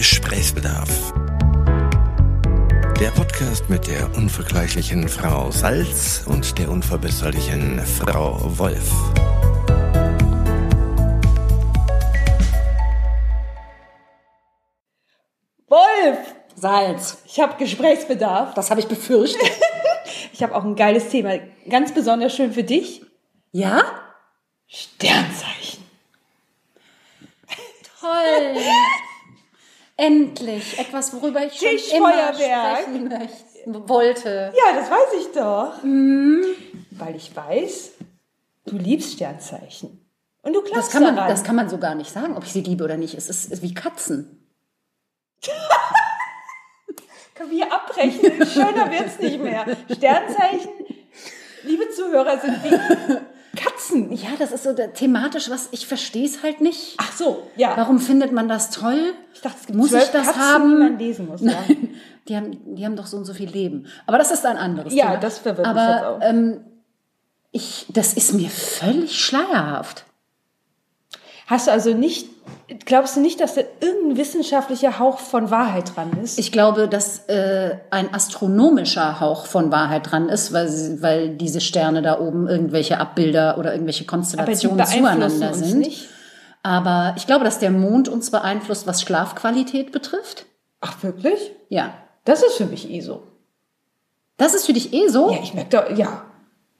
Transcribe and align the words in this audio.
Gesprächsbedarf. 0.00 1.12
Der 2.98 3.10
Podcast 3.10 3.68
mit 3.68 3.86
der 3.86 4.08
unvergleichlichen 4.16 5.06
Frau 5.10 5.50
Salz 5.50 6.24
und 6.26 6.58
der 6.58 6.70
unverbesserlichen 6.70 7.78
Frau 7.80 8.38
Wolf. 8.56 8.90
Wolf! 15.68 16.34
Salz. 16.56 17.18
Ich 17.26 17.38
habe 17.38 17.58
Gesprächsbedarf. 17.58 18.54
Das 18.54 18.70
habe 18.70 18.80
ich 18.80 18.88
befürchtet. 18.88 19.42
Ich 20.32 20.42
habe 20.42 20.56
auch 20.56 20.64
ein 20.64 20.76
geiles 20.76 21.10
Thema. 21.10 21.38
Ganz 21.68 21.92
besonders 21.92 22.34
schön 22.34 22.54
für 22.54 22.64
dich. 22.64 23.02
ja? 23.52 23.82
Sternzeichen. 24.66 25.84
Toll. 28.00 28.56
Endlich 30.00 30.78
etwas, 30.78 31.12
worüber 31.12 31.44
ich 31.44 31.54
schon 31.58 31.96
immer 31.96 32.32
sprechen 32.32 33.08
möchte, 33.08 33.88
wollte. 33.88 34.52
Ja, 34.56 34.74
das 34.74 34.90
weiß 34.90 35.12
ich 35.20 35.32
doch. 35.32 35.82
Mhm. 35.82 36.42
Weil 36.92 37.16
ich 37.16 37.34
weiß, 37.36 37.90
du 38.66 38.76
liebst 38.76 39.12
Sternzeichen. 39.12 40.04
Und 40.42 40.54
du 40.54 40.62
Das 40.62 40.70
glaubst 40.70 40.92
kann, 40.92 41.02
man, 41.02 41.16
daran. 41.16 41.30
das 41.30 41.44
kann 41.44 41.54
man 41.56 41.68
so 41.68 41.76
gar 41.78 41.94
nicht 41.94 42.10
sagen, 42.10 42.34
ob 42.36 42.44
ich 42.44 42.52
sie 42.52 42.62
liebe 42.62 42.82
oder 42.82 42.96
nicht. 42.96 43.14
Es 43.14 43.28
ist, 43.28 43.52
ist 43.52 43.62
wie 43.62 43.74
Katzen. 43.74 44.46
Können 47.34 47.50
wir 47.50 47.64
hier 47.64 47.72
abbrechen? 47.72 48.46
Schöner 48.46 48.90
wird's 48.90 49.18
nicht 49.18 49.40
mehr. 49.40 49.64
Sternzeichen, 49.94 50.70
liebe 51.64 51.90
Zuhörer, 51.90 52.38
sind 52.38 52.62
wie 52.64 52.70
Katzen. 53.90 54.12
Ja, 54.12 54.30
das 54.38 54.52
ist 54.52 54.64
so 54.64 54.72
thematisch 54.74 55.50
was, 55.50 55.68
ich 55.72 55.86
verstehe 55.86 56.24
es 56.24 56.42
halt 56.42 56.60
nicht. 56.60 56.94
Ach 56.98 57.12
so, 57.12 57.48
ja. 57.56 57.76
Warum 57.76 57.98
findet 57.98 58.32
man 58.32 58.48
das 58.48 58.70
toll? 58.70 59.14
Ich 59.34 59.40
dachte, 59.40 59.56
es 59.60 59.66
gibt 59.66 59.78
muss 59.78 59.92
ich 59.92 60.04
das 60.08 60.26
Katzen, 60.26 60.40
haben? 60.42 60.70
die 60.70 60.76
man 60.76 60.98
lesen 60.98 61.26
muss. 61.28 61.40
Ja. 61.40 61.52
Nein, 61.68 61.94
die 62.28 62.36
haben, 62.36 62.74
die 62.76 62.84
haben 62.84 62.96
doch 62.96 63.06
so 63.06 63.16
und 63.16 63.24
so 63.24 63.34
viel 63.34 63.48
Leben. 63.50 63.86
Aber 64.06 64.18
das 64.18 64.30
ist 64.30 64.44
ein 64.46 64.56
anderes 64.56 64.94
Ja, 64.94 65.06
Thema. 65.10 65.16
das 65.20 65.38
verwirrt 65.38 65.66
mich 65.66 65.76
Aber 65.76 65.94
jetzt 65.94 66.04
auch. 66.04 66.18
Ähm, 66.22 66.60
ich, 67.52 67.86
das 67.88 68.14
ist 68.14 68.32
mir 68.34 68.48
völlig 68.48 69.18
schleierhaft. 69.24 70.04
Hast 71.50 71.66
du 71.66 71.72
also 71.72 71.92
nicht, 71.92 72.28
glaubst 72.84 73.16
du 73.16 73.20
nicht, 73.20 73.40
dass 73.40 73.56
da 73.56 73.62
irgendein 73.80 74.16
wissenschaftlicher 74.16 75.00
Hauch 75.00 75.18
von 75.18 75.50
Wahrheit 75.50 75.96
dran 75.96 76.12
ist? 76.22 76.38
Ich 76.38 76.52
glaube, 76.52 76.86
dass 76.86 77.28
äh, 77.28 77.76
ein 77.90 78.14
astronomischer 78.14 79.18
Hauch 79.18 79.46
von 79.46 79.72
Wahrheit 79.72 80.12
dran 80.12 80.28
ist, 80.28 80.52
weil, 80.52 81.02
weil 81.02 81.30
diese 81.30 81.60
Sterne 81.60 82.02
da 82.02 82.20
oben 82.20 82.46
irgendwelche 82.46 83.00
Abbilder 83.00 83.58
oder 83.58 83.72
irgendwelche 83.72 84.04
Konstellationen 84.04 84.86
zueinander 84.86 85.52
sind. 85.52 85.80
nicht. 85.80 86.08
Aber 86.62 87.14
ich 87.16 87.26
glaube, 87.26 87.44
dass 87.44 87.58
der 87.58 87.72
Mond 87.72 88.08
uns 88.08 88.30
beeinflusst, 88.30 88.86
was 88.86 89.02
Schlafqualität 89.02 89.90
betrifft. 89.90 90.46
Ach, 90.80 91.02
wirklich? 91.02 91.50
Ja. 91.68 91.94
Das 92.24 92.44
ist 92.44 92.58
für 92.58 92.66
mich 92.66 92.88
eh 92.88 93.00
so. 93.00 93.24
Das 94.36 94.54
ist 94.54 94.66
für 94.66 94.72
dich 94.72 94.92
eh 94.92 95.08
so? 95.08 95.32
Ja, 95.32 95.40
ich 95.42 95.52
merke 95.52 95.70
doch, 95.76 95.98
ja. 95.98 96.22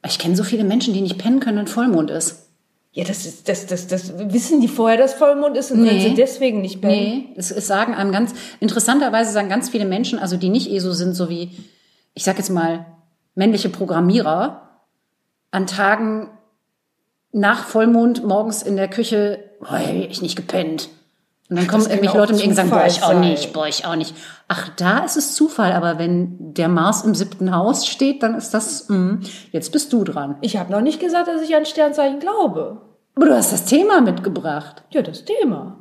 Ich 0.06 0.20
kenne 0.20 0.36
so 0.36 0.44
viele 0.44 0.62
Menschen, 0.62 0.94
die 0.94 1.00
nicht 1.00 1.18
pennen 1.18 1.40
können, 1.40 1.58
wenn 1.58 1.66
Vollmond 1.66 2.12
ist. 2.12 2.49
Ja, 2.92 3.04
das 3.04 3.24
ist, 3.24 3.48
das, 3.48 3.66
das, 3.66 3.86
das, 3.86 4.18
wissen 4.18 4.60
die 4.60 4.66
vorher, 4.66 4.98
dass 4.98 5.14
Vollmond 5.14 5.56
ist 5.56 5.70
und 5.70 5.84
können 5.84 5.96
Nee. 5.96 6.08
sie 6.08 6.14
deswegen 6.14 6.60
nicht 6.60 6.80
pennen? 6.80 6.94
Nee, 6.94 7.28
es, 7.36 7.52
es 7.52 7.66
sagen 7.68 7.94
einem 7.94 8.10
ganz, 8.10 8.34
interessanterweise 8.58 9.30
sagen 9.30 9.48
ganz 9.48 9.70
viele 9.70 9.84
Menschen, 9.84 10.18
also 10.18 10.36
die 10.36 10.48
nicht 10.48 10.68
eh 10.70 10.80
so 10.80 10.92
sind, 10.92 11.14
so 11.14 11.28
wie, 11.30 11.50
ich 12.14 12.24
sag 12.24 12.38
jetzt 12.38 12.50
mal, 12.50 12.86
männliche 13.36 13.68
Programmierer, 13.68 14.68
an 15.52 15.66
Tagen 15.68 16.30
nach 17.32 17.64
Vollmond 17.64 18.24
morgens 18.24 18.62
in 18.62 18.74
der 18.74 18.88
Küche, 18.88 19.38
boah, 19.60 19.78
hab 19.78 19.94
ich 19.94 20.20
nicht 20.20 20.34
gepennt. 20.34 20.88
Und 21.50 21.56
dann 21.56 21.66
kommen 21.66 21.84
irgendwelche 21.84 22.16
Leute 22.16 22.32
und 22.32 22.54
sagen, 22.54 22.70
boah, 22.70 22.86
ich 22.86 23.02
auch 23.02 23.08
sein. 23.08 23.20
nicht, 23.20 23.52
boah, 23.52 23.66
ich 23.66 23.84
auch 23.84 23.96
nicht. 23.96 24.14
Ach, 24.46 24.68
da 24.76 25.00
ist 25.00 25.16
es 25.16 25.34
Zufall, 25.34 25.72
aber 25.72 25.98
wenn 25.98 26.54
der 26.54 26.68
Mars 26.68 27.02
im 27.02 27.16
siebten 27.16 27.52
Haus 27.54 27.88
steht, 27.88 28.22
dann 28.22 28.36
ist 28.36 28.54
das, 28.54 28.88
mm, 28.88 29.16
jetzt 29.50 29.72
bist 29.72 29.92
du 29.92 30.04
dran. 30.04 30.36
Ich 30.42 30.56
habe 30.56 30.70
noch 30.70 30.80
nicht 30.80 31.00
gesagt, 31.00 31.26
dass 31.26 31.42
ich 31.42 31.56
an 31.56 31.66
Sternzeichen 31.66 32.20
glaube. 32.20 32.80
Aber 33.16 33.26
du 33.26 33.34
hast 33.34 33.52
das 33.52 33.64
Thema 33.64 34.00
mitgebracht. 34.00 34.84
Ja, 34.90 35.02
das 35.02 35.24
Thema. 35.24 35.76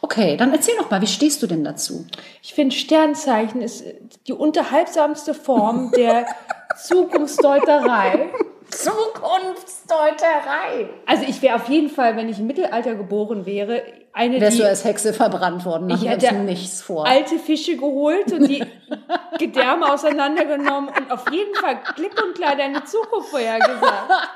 Okay, 0.00 0.36
dann 0.36 0.52
erzähl 0.52 0.74
doch 0.76 0.90
mal, 0.90 1.00
wie 1.00 1.06
stehst 1.06 1.40
du 1.40 1.46
denn 1.46 1.62
dazu? 1.62 2.04
Ich 2.42 2.54
finde, 2.54 2.74
Sternzeichen 2.74 3.62
ist 3.62 3.84
die 4.26 4.32
unterhaltsamste 4.32 5.34
Form 5.34 5.92
der 5.92 6.26
Zukunftsdeuterei. 6.76 8.28
Zukunftsdeuterei. 8.76 10.88
Also 11.06 11.24
ich 11.28 11.40
wäre 11.42 11.56
auf 11.56 11.68
jeden 11.68 11.90
Fall, 11.90 12.16
wenn 12.16 12.28
ich 12.28 12.38
im 12.38 12.46
Mittelalter 12.46 12.94
geboren 12.94 13.46
wäre, 13.46 13.82
eine, 14.12 14.40
Wärst 14.40 14.56
die 14.58 14.62
du 14.62 14.68
als 14.68 14.84
Hexe 14.84 15.12
verbrannt 15.12 15.64
worden, 15.66 15.90
Ich 15.90 16.08
hätte 16.08 16.34
nichts 16.36 16.80
vor. 16.80 17.06
alte 17.06 17.38
Fische 17.38 17.76
geholt 17.76 18.32
und 18.32 18.48
die 18.48 18.64
Gedärme 19.38 19.92
auseinandergenommen 19.92 20.88
und 20.88 21.10
auf 21.12 21.30
jeden 21.30 21.54
Fall 21.54 21.78
klipp 21.94 22.20
und 22.22 22.34
klar 22.34 22.56
deine 22.56 22.82
Zukunft 22.84 23.28
vorhergesagt. 23.30 24.10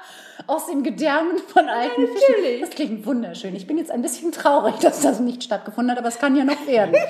Aus 0.47 0.67
den 0.67 0.83
Gedärmen 0.83 1.39
von 1.39 1.69
alten 1.69 2.03
natürlich. 2.03 2.19
Fischen. 2.19 2.61
Das 2.61 2.71
klingt 2.71 3.07
wunderschön. 3.07 3.55
Ich 3.55 3.67
bin 3.67 3.79
jetzt 3.79 3.91
ein 3.91 4.03
bisschen 4.03 4.33
traurig, 4.33 4.75
dass 4.81 5.01
das 5.03 5.21
nicht 5.21 5.45
stattgefunden 5.45 5.93
hat, 5.93 5.99
aber 5.99 6.09
es 6.09 6.19
kann 6.19 6.35
ja 6.35 6.45
noch 6.45 6.67
werden. 6.67 6.95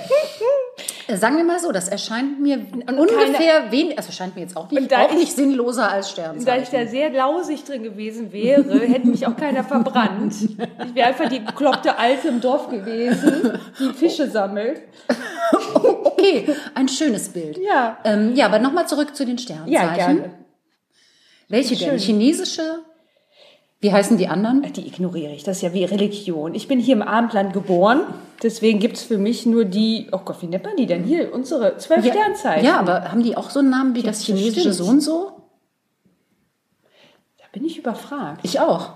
Sagen 1.17 1.37
wir 1.37 1.45
mal 1.45 1.59
so, 1.59 1.73
das 1.73 1.89
erscheint 1.89 2.41
mir 2.41 2.59
ungefähr 2.89 3.71
wenig, 3.71 3.97
also 3.99 4.09
erscheint 4.09 4.35
mir 4.37 4.43
jetzt 4.43 4.57
auch 4.57 4.71
nicht, 4.71 4.95
auch 4.95 5.11
ich- 5.13 5.17
nicht 5.19 5.33
sinnloser 5.33 5.91
als 5.91 6.15
Da 6.15 6.33
ich 6.33 6.43
Sternzeichen. 6.67 6.73
da 6.73 6.87
sehr 6.91 7.11
lausig 7.11 7.65
drin 7.65 7.83
gewesen 7.83 8.33
wäre, 8.33 8.79
hätte 8.81 9.07
mich 9.09 9.27
auch 9.27 9.37
keiner 9.37 9.65
verbrannt. 9.65 10.35
Ich 10.43 10.95
wäre 10.95 11.09
einfach 11.09 11.29
die 11.29 11.41
bekloppte 11.41 11.99
Alte 11.99 12.29
im 12.29 12.41
Dorf 12.41 12.69
gewesen, 12.69 13.59
die 13.79 13.93
Fische 13.95 14.31
sammelt. 14.31 14.83
Okay, 15.83 16.47
ein 16.75 16.87
schönes 16.89 17.31
Bild. 17.31 17.59
Ja. 17.59 17.99
Ähm, 18.05 18.35
ja, 18.35 18.47
aber 18.47 18.59
nochmal 18.59 18.87
zurück 18.87 19.17
zu 19.17 19.25
den 19.25 19.39
Sternzeichen. 19.39 19.73
Ja, 19.73 19.95
gerne. 19.95 20.31
Welche 21.49 21.75
denn? 21.77 21.99
Chinesische? 21.99 22.81
Wie 23.83 23.93
heißen 23.93 24.19
die 24.19 24.29
anderen? 24.29 24.63
Die 24.75 24.87
ignoriere 24.87 25.33
ich. 25.33 25.43
Das 25.43 25.57
ist 25.57 25.63
ja 25.63 25.73
wie 25.73 25.85
Religion. 25.85 26.55
Ich 26.55 26.69
bin 26.69 26.79
hier 26.79 26.95
im 26.95 27.03
Abendland 27.03 27.55
geboren. 27.55 28.03
Deswegen 28.43 28.79
gibt 28.79 28.97
es 28.99 29.03
für 29.05 29.17
mich 29.17 29.47
nur 29.47 29.65
die, 29.65 30.09
oh 30.13 30.19
Gott, 30.19 30.43
wie 30.43 30.47
nennt 30.47 30.65
man 30.65 30.77
die 30.77 30.85
denn 30.87 31.05
hier? 31.05 31.33
Unsere 31.33 31.79
zwölf 31.79 32.05
Ja, 32.05 32.13
Sternzeichen. 32.13 32.67
ja, 32.67 32.79
aber 32.79 33.11
haben 33.11 33.23
die 33.23 33.37
auch 33.39 33.49
so 33.49 33.61
einen 33.61 33.71
Namen 33.71 33.95
wie 33.95 34.03
das 34.03 34.19
das 34.19 34.27
chinesische 34.27 34.61
stimmt. 34.61 34.75
so 34.75 34.85
und 34.85 35.01
so? 35.01 35.33
Da 37.39 37.45
bin 37.53 37.65
ich 37.65 37.79
überfragt. 37.79 38.41
Ich 38.43 38.61
auch. 38.61 38.91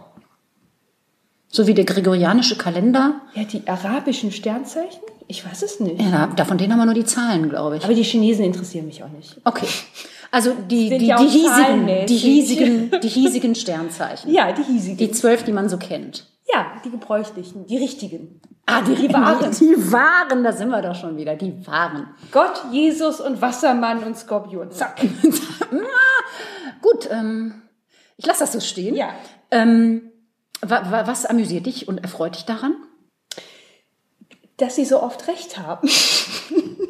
So 1.49 1.67
wie 1.67 1.75
der 1.75 1.85
gregorianische 1.85 2.57
Kalender. 2.57 3.21
Ja, 3.35 3.45
die 3.45 3.67
arabischen 3.67 4.33
Sternzeichen? 4.33 5.01
Ich 5.29 5.47
weiß 5.49 5.63
es 5.63 5.81
nicht. 5.81 6.01
Ja, 6.03 6.27
da- 6.37 6.45
von 6.45 6.59
denen 6.59 6.73
haben 6.73 6.81
wir 6.81 6.85
nur 6.87 6.95
die 6.95 7.05
Zahlen, 7.07 7.49
glaube 7.49 7.79
ich. 7.79 7.85
Aber 7.85 7.95
die 7.95 8.03
Chinesen 8.03 8.45
interessieren 8.45 8.87
mich 8.87 9.03
auch 9.03 9.09
nicht. 9.09 9.41
Okay. 9.45 9.67
Also 10.35 10.53
die, 10.69 10.89
die, 10.99 11.07
ja 11.07 11.17
die, 11.17 11.29
hiesigen, 11.29 12.07
die, 12.07 12.17
hiesigen, 12.17 12.91
die 13.01 13.09
hiesigen 13.09 13.55
Sternzeichen. 13.55 14.33
Ja, 14.33 14.51
die 14.51 14.65
hiesigen. 14.65 14.97
Die 14.99 15.13
zwölf, 15.13 15.45
die 15.45 15.53
man 15.53 15.69
so 15.69 15.77
kennt. 15.77 16.27
ja, 16.53 16.73
die 16.85 16.91
gebräuchlichen, 16.91 17.67
die 17.67 17.77
richtigen. 17.77 18.41
Ah, 18.67 18.81
die, 18.83 18.97
Die 18.97 19.13
wahren. 19.13 19.51
Die 19.61 19.93
wahren, 19.93 20.43
da 20.43 20.51
sind 20.53 20.71
wir 20.71 20.83
doch 20.83 20.97
schon 20.97 21.17
wieder. 21.17 21.37
Die 21.37 21.65
wahren. 21.69 22.09
Gott, 22.33 22.65
Jesus 22.73 23.21
und 23.21 23.41
Wassermann 23.41 24.03
und 24.03 24.17
Skorpion. 24.17 24.73
Zack. 24.73 25.01
Gut, 26.83 27.09
ähm, 27.13 27.63
ich 28.17 28.27
lasse 28.27 28.41
das 28.41 28.53
so 28.55 28.59
stehen. 28.59 28.97
Ja. 28.97 29.11
Ähm, 29.53 30.11
wa, 30.63 30.83
wa, 30.91 31.07
was 31.07 31.27
amüsiert 31.27 31.67
dich 31.67 31.87
und 31.87 31.99
erfreut 31.99 32.35
dich 32.35 32.45
daran? 32.45 32.75
Dass 34.57 34.77
sie 34.77 34.85
so 34.85 35.03
oft 35.03 35.29
recht 35.29 35.59
haben. 35.59 35.89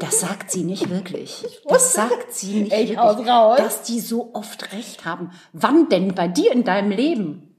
Das 0.01 0.21
sagt 0.21 0.51
sie 0.51 0.65
nicht 0.65 0.91
wirklich. 0.91 1.47
Das 1.69 1.93
sagt 1.95 2.35
sie 2.35 2.63
nicht 2.63 2.73
Ich 2.73 2.97
wirklich. 2.97 3.29
raus. 3.29 3.57
Dass 3.57 3.83
die 3.83 4.01
so 4.01 4.31
oft 4.35 4.73
recht 4.73 5.05
haben. 5.05 5.31
Wann 5.53 5.89
denn 5.89 6.15
bei 6.15 6.27
dir 6.27 6.53
in 6.53 6.65
deinem 6.65 6.91
Leben? 6.91 7.57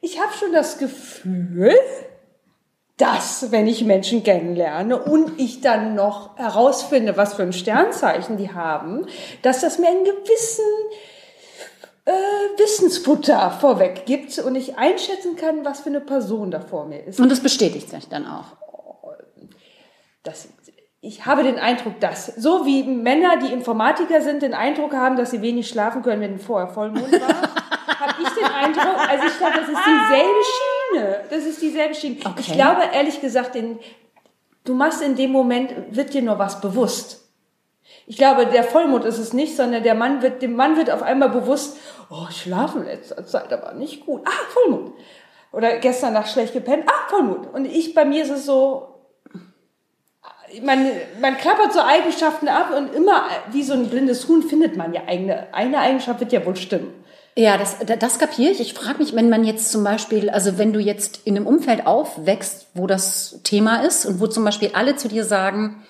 Ich 0.00 0.20
habe 0.20 0.32
schon 0.38 0.52
das 0.52 0.78
Gefühl, 0.78 1.72
dass, 2.96 3.50
wenn 3.50 3.66
ich 3.66 3.84
Menschen 3.84 4.24
kennenlerne 4.24 5.02
und 5.02 5.38
ich 5.38 5.60
dann 5.60 5.94
noch 5.94 6.36
herausfinde, 6.38 7.16
was 7.16 7.34
für 7.34 7.42
ein 7.42 7.52
Sternzeichen 7.52 8.36
die 8.36 8.52
haben, 8.52 9.06
dass 9.42 9.60
das 9.60 9.78
mir 9.78 9.88
einen 9.88 10.04
gewissen 10.04 10.64
äh, 12.06 12.12
Wissensfutter 12.56 13.50
vorweg 13.50 14.06
gibt 14.06 14.38
und 14.38 14.54
ich 14.54 14.78
einschätzen 14.78 15.36
kann, 15.36 15.64
was 15.64 15.80
für 15.80 15.88
eine 15.88 16.00
Person 16.00 16.50
da 16.50 16.60
vor 16.60 16.86
mir 16.86 17.04
ist. 17.04 17.20
Und 17.20 17.30
das 17.30 17.40
bestätigt 17.40 17.90
sich 17.90 18.08
dann 18.08 18.26
auch. 18.26 18.56
Das, 20.22 20.48
ich 21.00 21.26
habe 21.26 21.42
den 21.42 21.58
Eindruck, 21.58 22.00
dass, 22.00 22.26
so 22.26 22.64
wie 22.64 22.84
Männer, 22.84 23.38
die 23.38 23.52
Informatiker 23.52 24.22
sind, 24.22 24.42
den 24.42 24.54
Eindruck 24.54 24.94
haben, 24.94 25.16
dass 25.16 25.32
sie 25.32 25.42
wenig 25.42 25.68
schlafen 25.68 26.02
können, 26.02 26.20
wenn 26.20 26.38
vorher 26.38 26.68
Vollmond 26.68 27.12
war, 27.12 27.28
habe 28.00 28.22
ich 28.22 28.28
den 28.30 28.44
Eindruck, 28.44 29.08
also 29.08 29.26
ich 29.26 29.38
glaube, 29.38 29.54
das 29.58 29.68
ist 29.68 29.80
dieselbe 29.86 30.40
Schiene. 30.52 31.20
Das 31.28 31.44
ist 31.44 31.62
dieselbe 31.62 31.94
Schiene. 31.94 32.16
Okay. 32.24 32.34
Ich 32.38 32.52
glaube, 32.52 32.82
ehrlich 32.92 33.20
gesagt, 33.20 33.56
den, 33.56 33.80
du 34.64 34.74
machst 34.74 35.02
in 35.02 35.16
dem 35.16 35.32
Moment, 35.32 35.74
wird 35.90 36.14
dir 36.14 36.22
nur 36.22 36.38
was 36.38 36.60
bewusst. 36.60 37.25
Ich 38.06 38.16
glaube, 38.16 38.46
der 38.46 38.62
Vollmond 38.62 39.04
ist 39.04 39.18
es 39.18 39.32
nicht, 39.32 39.56
sondern 39.56 39.82
der 39.82 39.94
Mann 39.94 40.22
wird, 40.22 40.40
dem 40.40 40.54
Mann 40.54 40.76
wird 40.76 40.90
auf 40.90 41.02
einmal 41.02 41.28
bewusst, 41.28 41.76
oh, 42.08 42.26
ich 42.30 42.42
schlafe 42.42 42.78
in 42.78 42.84
letzter 42.84 43.26
Zeit 43.26 43.52
aber 43.52 43.72
nicht 43.74 44.06
gut. 44.06 44.22
Ah, 44.24 44.30
Vollmond. 44.50 44.92
Oder 45.52 45.78
gestern 45.78 46.12
Nacht 46.12 46.30
schlecht 46.30 46.52
gepennt. 46.52 46.84
Ah, 46.86 47.08
Vollmond. 47.08 47.52
Und 47.52 47.64
ich, 47.64 47.94
bei 47.94 48.04
mir 48.04 48.22
ist 48.22 48.30
es 48.30 48.46
so, 48.46 48.96
man, 50.62 50.90
man 51.20 51.36
klappert 51.36 51.72
so 51.72 51.80
Eigenschaften 51.80 52.48
ab 52.48 52.72
und 52.76 52.94
immer 52.94 53.24
wie 53.50 53.62
so 53.62 53.72
ein 53.72 53.88
blindes 53.88 54.28
Huhn 54.28 54.42
findet 54.42 54.76
man 54.76 54.92
ja 54.94 55.02
eine, 55.06 55.52
eine 55.52 55.78
Eigenschaft 55.78 56.20
wird 56.20 56.32
ja 56.32 56.44
wohl 56.46 56.56
stimmen. 56.56 56.92
Ja, 57.38 57.58
das, 57.58 57.76
das 57.98 58.18
kapiere 58.18 58.52
ich. 58.52 58.60
Ich 58.60 58.72
frage 58.72 58.98
mich, 58.98 59.14
wenn 59.14 59.28
man 59.28 59.44
jetzt 59.44 59.70
zum 59.70 59.84
Beispiel, 59.84 60.30
also 60.30 60.56
wenn 60.56 60.72
du 60.72 60.80
jetzt 60.80 61.20
in 61.24 61.36
einem 61.36 61.46
Umfeld 61.46 61.86
aufwächst, 61.86 62.68
wo 62.72 62.86
das 62.86 63.40
Thema 63.42 63.82
ist 63.82 64.06
und 64.06 64.20
wo 64.20 64.26
zum 64.26 64.44
Beispiel 64.44 64.70
alle 64.72 64.96
zu 64.96 65.08
dir 65.08 65.24
sagen, 65.24 65.84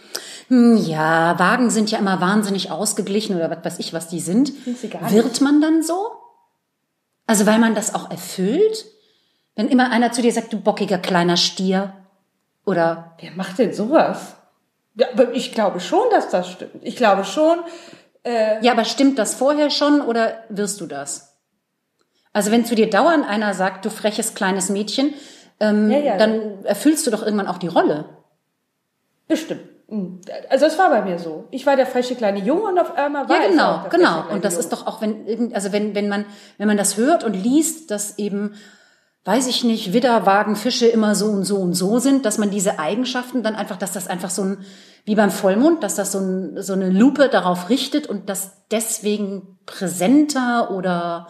ja, 0.49 1.39
Wagen 1.39 1.71
sind 1.71 1.91
ja 1.91 1.99
immer 1.99 2.21
wahnsinnig 2.21 2.71
ausgeglichen 2.71 3.35
oder 3.37 3.51
was 3.51 3.65
weiß 3.65 3.79
ich, 3.81 3.93
was 3.93 4.09
die 4.09 4.21
sind. 4.21 4.53
Sind 4.65 4.79
sie 4.79 4.89
gar. 4.89 5.11
Wird 5.11 5.41
man 5.41 5.61
dann 5.61 5.83
so? 5.83 6.13
Also 7.27 7.47
weil 7.47 7.59
man 7.59 7.75
das 7.75 7.95
auch 7.95 8.11
erfüllt? 8.11 8.85
Wenn 9.57 9.69
immer 9.69 9.91
einer 9.91 10.13
zu 10.13 10.23
dir 10.23 10.33
sagt, 10.33 10.53
du 10.53 10.61
bockiger 10.61 10.99
kleiner 10.99 11.37
Stier 11.37 11.93
oder 12.65 13.17
Wer 13.21 13.33
macht 13.33 13.59
denn 13.59 13.73
sowas? 13.73 14.37
Ja, 14.95 15.09
aber 15.13 15.33
ich 15.33 15.53
glaube 15.53 15.81
schon, 15.81 16.09
dass 16.11 16.29
das 16.31 16.51
stimmt. 16.51 16.77
Ich 16.83 16.97
glaube 16.97 17.25
schon, 17.25 17.59
Ja, 18.25 18.73
aber 18.73 18.85
stimmt 18.85 19.19
das 19.19 19.35
vorher 19.35 19.71
schon 19.71 20.01
oder 20.01 20.45
wirst 20.49 20.81
du 20.81 20.87
das? 20.87 21.37
Also 22.33 22.51
wenn 22.51 22.65
zu 22.65 22.75
dir 22.75 22.89
dauernd 22.91 23.27
einer 23.29 23.55
sagt, 23.55 23.85
du 23.85 23.91
freches 23.91 24.35
kleines 24.35 24.69
Mädchen, 24.69 25.15
ähm, 25.59 25.91
Ja, 25.91 25.99
ja. 25.99 26.17
dann 26.19 26.65
erfüllst 26.65 27.07
du 27.07 27.11
doch 27.11 27.23
irgendwann 27.23 27.49
auch 27.49 27.59
die 27.59 27.69
Rolle. 27.69 28.05
bestimmt. 29.27 29.63
Hm. 29.89 30.21
Also 30.51 30.67
es 30.67 30.79
war 30.79 30.91
bei 30.91 31.03
mir 31.03 31.19
so. 31.19 31.45
Ich 31.51 31.65
war 31.65 31.77
der 31.77 31.87
freche 31.87 32.17
kleine 32.17 32.41
Junge 32.41 32.63
und 32.63 32.79
auf 32.79 32.97
einmal 32.97 33.29
war 33.29 33.37
Ja, 33.37 33.43
ich 33.45 33.51
genau, 33.53 33.79
freche 33.81 33.97
genau. 33.97 34.25
Und 34.31 34.45
das 34.45 34.55
Junge. 34.55 34.65
ist 34.65 34.73
doch 34.73 34.87
auch, 34.87 35.01
wenn 35.01 35.55
also 35.55 35.73
wenn, 35.73 35.95
wenn 35.95 36.09
man, 36.09 36.25
wenn 36.59 36.67
man 36.67 36.77
das 36.77 36.97
hört 36.97 37.23
und 37.23 37.35
liest, 37.35 37.91
dass 37.93 38.19
eben, 38.19 38.55
weiß 39.25 39.47
ich 39.47 39.63
nicht, 39.63 39.93
Widder, 39.93 40.27
Wagen, 40.27 40.57
Fische 40.57 40.87
immer 40.87 41.15
so 41.15 41.27
und 41.27 41.45
so 41.45 41.59
und 41.59 41.75
so 41.75 41.99
sind, 42.01 42.27
dass 42.27 42.39
man 42.39 42.51
diese 42.51 42.81
Eigenschaften 42.81 43.45
dann 43.45 43.55
einfach, 43.55 43.77
dass 43.77 43.93
das 43.93 44.09
einfach 44.09 44.31
so 44.31 44.43
ein, 44.43 44.59
wie 45.05 45.15
beim 45.15 45.31
Vollmond, 45.31 45.85
dass 45.85 45.95
das 45.95 46.11
so, 46.11 46.19
ein, 46.19 46.61
so 46.63 46.73
eine 46.73 46.91
Lupe 46.91 47.29
darauf 47.29 47.69
richtet 47.69 48.09
und 48.09 48.29
das 48.29 48.51
deswegen 48.73 49.59
präsenter 49.67 50.73
oder 50.73 51.29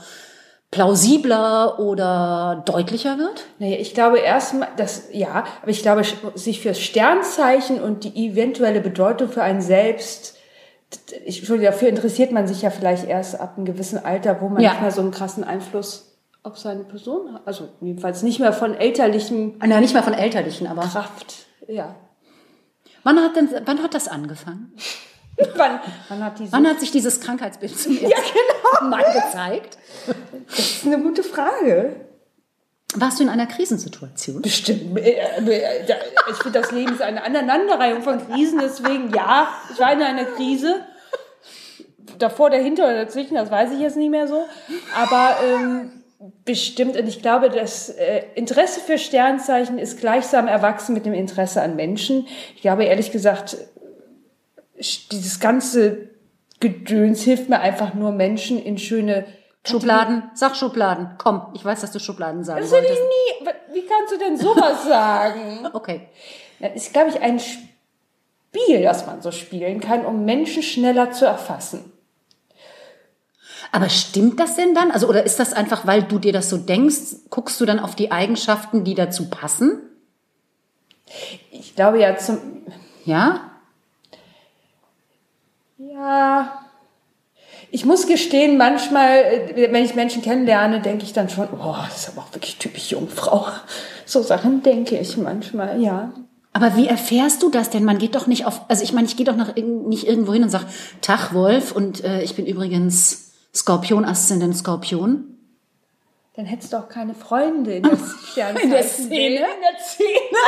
plausibler 0.77 1.79
oder 1.79 2.63
deutlicher 2.67 3.17
wird? 3.19 3.45
Naja, 3.59 3.77
ich 3.79 3.95
glaube 3.95 4.19
erstmal, 4.19 4.69
das, 4.77 5.05
ja, 5.13 5.45
aber 5.63 5.71
ich 5.71 5.81
glaube, 5.81 6.03
sich 6.35 6.61
für 6.61 6.75
Sternzeichen 6.75 7.81
und 7.81 8.05
die 8.05 8.29
eventuelle 8.29 8.83
Bedeutung 8.83 9.29
für 9.31 9.43
einen 9.43 9.63
selbst, 9.63 10.37
ich, 11.25 11.47
dafür 11.47 11.89
interessiert 11.89 12.31
man 12.31 12.47
sich 12.47 12.61
ja 12.61 12.69
vielleicht 12.71 13.07
erst 13.09 13.41
ab 13.41 13.55
einem 13.57 13.65
gewissen 13.65 14.05
Alter, 14.05 14.41
wo 14.43 14.49
man 14.51 14.63
Ja. 14.63 14.73
nicht 14.73 14.83
mehr 14.83 14.91
so 14.91 15.01
einen 15.01 15.13
krassen 15.13 15.45
Einfluss 15.45 16.19
auf 16.43 16.59
seine 16.59 16.85
Person 16.85 17.33
hat. 17.33 17.43
Also 17.47 17.69
jedenfalls 17.81 18.23
nicht 18.23 18.39
mehr 18.39 18.53
von 18.53 18.75
elterlichem 18.75 19.55
Ah, 19.61 19.67
Na, 19.67 19.81
nicht 19.81 19.95
mal 19.95 20.03
von 20.03 20.13
Elterlichen, 20.15 20.67
aber 20.67 20.83
Kraft. 20.83 21.47
Ja. 21.69 21.97
wann 23.03 23.19
hat 23.19 23.35
denn, 23.35 23.49
wann 23.65 23.83
hat 23.83 23.95
das 23.95 24.09
angefangen? 24.09 24.73
wann, 25.57 25.81
wann 26.09 26.25
hat 26.25 26.39
die 26.39 26.47
so? 26.47 26.53
Wann 26.53 26.67
hat 26.67 26.81
sich 26.81 26.91
dieses 26.91 27.21
Krankheitsbild 27.21 27.79
zum 27.79 27.99
ersten 27.99 28.39
genau. 28.81 28.89
Mal 28.91 29.05
gezeigt? 29.05 29.79
Das 30.49 30.59
ist 30.59 30.87
eine 30.87 31.01
gute 31.01 31.23
Frage. 31.23 32.07
Warst 32.95 33.19
du 33.19 33.25
in 33.25 33.29
einer 33.29 33.47
Krisensituation? 33.47 34.43
Bestimmt. 34.43 34.99
Äh, 34.99 35.19
äh, 35.21 35.87
ja, 35.87 35.97
Ich 36.31 36.37
finde, 36.37 36.61
das 36.61 36.71
Leben 36.71 36.93
ist 36.93 37.03
eine 37.03 37.25
Aneinanderreihung 37.25 38.03
von 38.03 38.27
Krisen, 38.27 38.61
deswegen 38.63 39.13
ja, 39.15 39.49
ich 39.73 39.79
war 39.79 39.93
in 39.93 40.03
einer 40.03 40.25
Krise. 40.25 40.77
Davor, 42.19 42.49
dahinter 42.49 42.85
oder 42.85 43.05
dazwischen, 43.05 43.35
das 43.35 43.51
weiß 43.51 43.73
ich 43.73 43.81
jetzt 43.81 43.97
nicht 43.97 44.11
mehr 44.11 44.27
so. 44.29 44.47
Aber 44.95 45.37
ähm, 45.45 46.05
bestimmt, 46.45 46.97
und 46.97 47.07
ich 47.07 47.21
glaube, 47.21 47.51
das 47.51 47.91
äh, 47.91 48.23
Interesse 48.35 48.81
für 48.81 48.97
Sternzeichen 48.97 49.79
ist 49.79 50.01
gleichsam 50.01 50.49
erwachsen 50.49 50.95
mit 50.95 51.05
dem 51.05 51.13
Interesse 51.13 51.61
an 51.61 51.77
Menschen. 51.77 52.27
Ich 52.55 52.63
glaube, 52.63 52.85
ehrlich 52.85 53.13
gesagt, 53.13 53.59
dieses 54.79 55.41
ganze 55.41 56.11
Gedöns 56.61 57.23
hilft 57.23 57.49
mir 57.49 57.61
einfach 57.61 57.95
nur, 57.95 58.13
Menschen 58.13 58.63
in 58.63 58.79
schöne 58.79 59.27
Schubladen, 59.65 60.23
sag 60.35 60.57
Schubladen. 60.57 61.11
Komm, 61.19 61.43
ich 61.55 61.65
weiß, 61.65 61.81
dass 61.81 61.93
du 61.93 61.99
Schubladen 61.99 62.45
sagen 62.45 62.61
Das 62.61 62.73
hätte 62.73 62.85
ich 62.87 62.91
wolltest. 62.91 63.71
nie. 63.73 63.75
Wie 63.75 63.87
kannst 63.87 64.13
du 64.15 64.19
denn 64.19 64.37
sowas 64.39 64.85
sagen? 64.89 65.69
Okay. 65.73 66.09
Das 66.61 66.75
ist, 66.75 66.93
glaube 66.93 67.11
ich, 67.11 67.21
ein 67.21 67.39
Spiel, 67.41 68.83
das 68.83 69.07
man 69.07 69.21
so 69.23 69.31
spielen 69.33 69.81
kann, 69.81 70.07
um 70.07 70.25
Menschen 70.25 70.63
schneller 70.63 71.11
zu 71.11 71.27
erfassen. 71.27 71.93
Aber 73.73 73.89
stimmt 73.89 74.39
das 74.39 74.55
denn 74.57 74.75
dann? 74.75 74.91
Also, 74.93 75.09
oder 75.09 75.25
ist 75.25 75.41
das 75.41 75.53
einfach, 75.53 75.87
weil 75.87 76.03
du 76.05 76.19
dir 76.19 76.33
das 76.33 76.49
so 76.49 76.57
denkst, 76.57 77.29
guckst 77.31 77.61
du 77.61 77.67
dann 77.67 77.81
auf 77.81 77.97
die 77.97 78.13
Eigenschaften, 78.13 78.85
die 78.85 78.95
dazu 78.95 79.29
passen? 79.29 79.83
Ich 81.51 81.75
glaube 81.75 82.01
ja 82.01 82.17
zum, 82.17 82.39
Ja? 83.05 83.51
Ja, 85.79 86.67
ich 87.71 87.85
muss 87.85 88.07
gestehen, 88.07 88.57
manchmal, 88.57 89.19
äh, 89.19 89.73
wenn 89.73 89.85
ich 89.85 89.95
Menschen 89.95 90.23
kennenlerne, 90.23 90.81
denke 90.81 91.05
ich 91.05 91.13
dann 91.13 91.29
schon, 91.29 91.49
oh, 91.53 91.75
das 91.87 92.01
ist 92.01 92.09
aber 92.09 92.27
auch 92.27 92.35
wirklich 92.35 92.57
typisch 92.57 92.91
Jungfrau. 92.91 93.47
So 94.05 94.23
Sachen 94.23 94.63
denke 94.63 94.99
ich 94.99 95.17
manchmal, 95.17 95.81
ja. 95.81 96.13
Aber 96.53 96.77
wie 96.77 96.87
erfährst 96.87 97.43
du 97.43 97.51
das 97.51 97.69
denn? 97.71 97.85
Man 97.85 97.99
geht 97.99 98.15
doch 98.15 98.27
nicht 98.27 98.47
auf, 98.47 98.63
also 98.69 98.83
ich 98.83 98.93
meine, 98.93 99.07
ich 99.07 99.17
gehe 99.17 99.27
doch 99.27 99.37
nach, 99.37 99.57
nicht 99.57 100.07
irgendwo 100.07 100.33
hin 100.33 100.43
und 100.43 100.49
sag, 100.49 100.65
Tag 101.03 101.35
Wolf 101.35 101.73
und 101.73 102.03
äh, 102.03 102.23
ich 102.23 102.35
bin 102.35 102.47
übrigens 102.47 103.33
Skorpion, 103.55 104.05
Aszendent 104.05 104.57
Skorpion. 104.57 105.37
Dann 106.35 106.47
hättest 106.47 106.73
du 106.73 106.79
auch 106.79 106.89
keine 106.89 107.15
Freunde 107.15 107.75
in 107.75 107.83
der. 107.83 107.93
In 108.63 108.71
der 108.71 108.85
Szene? 108.85 109.37
In 109.37 109.41
der 109.41 109.81
Szene. 109.83 110.39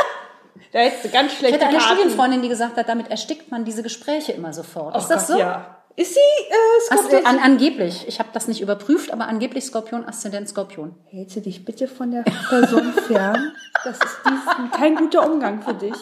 Da 0.71 0.79
hättest 0.79 1.05
du 1.05 1.09
ganz 1.09 1.31
Ich 1.31 1.37
schlechte 1.39 1.57
hatte 1.59 1.67
eine 1.67 1.77
Karten. 1.77 1.95
Studienfreundin, 1.95 2.41
die 2.41 2.49
gesagt 2.49 2.77
hat, 2.77 2.87
damit 2.89 3.09
erstickt 3.09 3.51
man 3.51 3.65
diese 3.65 3.83
Gespräche 3.83 4.31
immer 4.33 4.53
sofort. 4.53 4.95
Oh 4.95 4.99
ist 4.99 5.07
das 5.07 5.27
Gott, 5.27 5.35
so? 5.37 5.39
Ja. 5.41 5.75
Ist 5.95 6.13
sie 6.13 6.19
äh, 6.19 6.95
Skorpion? 6.97 7.25
an, 7.25 7.39
angeblich. 7.39 8.07
Ich 8.07 8.19
habe 8.19 8.29
das 8.31 8.47
nicht 8.47 8.61
überprüft, 8.61 9.11
aber 9.11 9.27
angeblich 9.27 9.65
Skorpion, 9.65 10.05
Aszendent 10.07 10.47
Skorpion. 10.47 10.95
Hältst 11.09 11.35
du 11.35 11.41
dich 11.41 11.65
bitte 11.65 11.87
von 11.87 12.11
der 12.11 12.21
Person 12.47 12.93
fern? 13.07 13.53
Das 13.83 13.97
ist 13.97 14.17
dies, 14.25 14.71
kein 14.77 14.95
guter 14.95 15.29
Umgang 15.29 15.61
für 15.61 15.73
dich. 15.73 15.95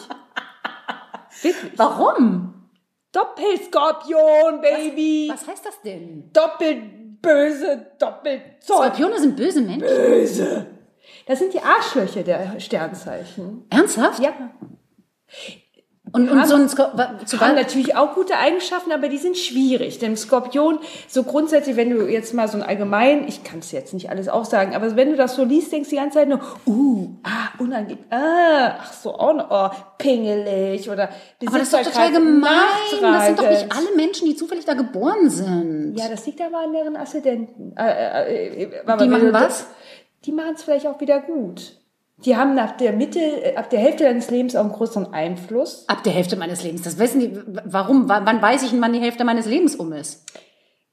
Wirklich. 1.42 1.72
Warum? 1.76 2.54
Doppelskorpion, 3.12 4.60
Baby. 4.60 5.30
Was 5.32 5.46
heißt 5.46 5.66
das 5.66 5.80
denn? 5.82 6.30
Doppelt 6.32 7.20
böse, 7.20 7.86
doppelt. 7.98 8.42
Skorpione 8.62 9.18
sind 9.18 9.36
böse 9.36 9.60
Menschen. 9.60 9.80
Böse. 9.80 10.66
Das 11.26 11.38
sind 11.38 11.52
die 11.52 11.60
Arschlöcher 11.60 12.22
der 12.22 12.58
Sternzeichen. 12.58 13.64
Ernsthaft? 13.70 14.20
Ja. 14.20 14.32
Und, 16.12 16.30
und 16.30 16.46
so 16.46 16.54
ein 16.54 16.68
Skor 16.68 16.92
wa- 16.94 17.18
zu 17.24 17.38
Haben 17.40 17.54
natürlich 17.54 17.94
auch 17.96 18.14
gute 18.14 18.36
Eigenschaften, 18.38 18.92
aber 18.92 19.08
die 19.08 19.18
sind 19.18 19.36
schwierig. 19.36 19.98
Denn 19.98 20.16
Skorpion, 20.16 20.78
so 21.06 21.22
grundsätzlich, 21.22 21.76
wenn 21.76 21.90
du 21.90 22.06
jetzt 22.06 22.32
mal 22.32 22.48
so 22.48 22.56
ein 22.56 22.62
allgemein, 22.62 23.28
ich 23.28 23.44
kann 23.44 23.58
es 23.58 23.72
jetzt 23.72 23.92
nicht 23.92 24.08
alles 24.10 24.28
aufsagen, 24.28 24.74
aber 24.74 24.96
wenn 24.96 25.10
du 25.10 25.16
das 25.16 25.34
so 25.34 25.44
liest, 25.44 25.72
denkst 25.72 25.90
du 25.90 25.96
die 25.96 26.00
ganze 26.00 26.18
Zeit 26.18 26.28
nur, 26.28 26.40
uh, 26.66 27.08
ah, 27.24 27.50
unangenehm, 27.58 28.04
ah, 28.10 28.76
ach 28.80 28.92
so, 28.92 29.14
auch 29.14 29.34
noch, 29.34 29.50
oh, 29.50 29.76
pingelig 29.98 30.88
oder 30.88 31.10
aber 31.46 31.58
das 31.58 31.68
ist 31.68 31.74
doch 31.74 31.82
total 31.82 32.12
gemein. 32.12 32.50
Das 33.02 33.26
sind 33.26 33.38
doch 33.38 33.48
nicht 33.48 33.66
alle 33.70 33.94
Menschen, 33.96 34.26
die 34.26 34.34
zufällig 34.34 34.64
da 34.64 34.74
geboren 34.74 35.28
sind. 35.28 35.94
Ja, 35.98 36.08
das 36.08 36.24
liegt 36.24 36.40
aber 36.40 36.58
an 36.58 36.72
deren 36.72 36.96
Aszendenten. 36.96 37.76
Äh, 37.76 37.90
äh, 37.90 38.62
äh, 38.62 38.80
aber 38.86 39.02
Die 39.04 39.10
machen 39.10 39.32
was? 39.32 39.66
Die 40.24 40.32
machen 40.32 40.54
es 40.54 40.62
vielleicht 40.62 40.86
auch 40.86 41.00
wieder 41.00 41.20
gut. 41.20 41.74
Die 42.24 42.36
haben 42.36 42.54
nach 42.54 42.72
der 42.76 42.92
Mitte, 42.92 43.20
äh, 43.20 43.56
ab 43.56 43.70
der 43.70 43.78
Hälfte 43.78 44.04
deines 44.04 44.30
Lebens 44.30 44.56
auch 44.56 44.64
einen 44.64 44.72
größeren 44.72 45.12
Einfluss. 45.14 45.88
Ab 45.88 46.02
der 46.02 46.12
Hälfte 46.12 46.36
meines 46.36 46.64
Lebens. 46.64 46.82
Das 46.82 46.98
wissen 46.98 47.20
die. 47.20 47.40
Warum? 47.64 48.08
Wann 48.08 48.42
weiß 48.42 48.64
ich, 48.64 48.80
wann 48.80 48.92
die 48.92 49.00
Hälfte 49.00 49.24
meines 49.24 49.46
Lebens 49.46 49.76
um 49.76 49.92
ist? 49.92 50.24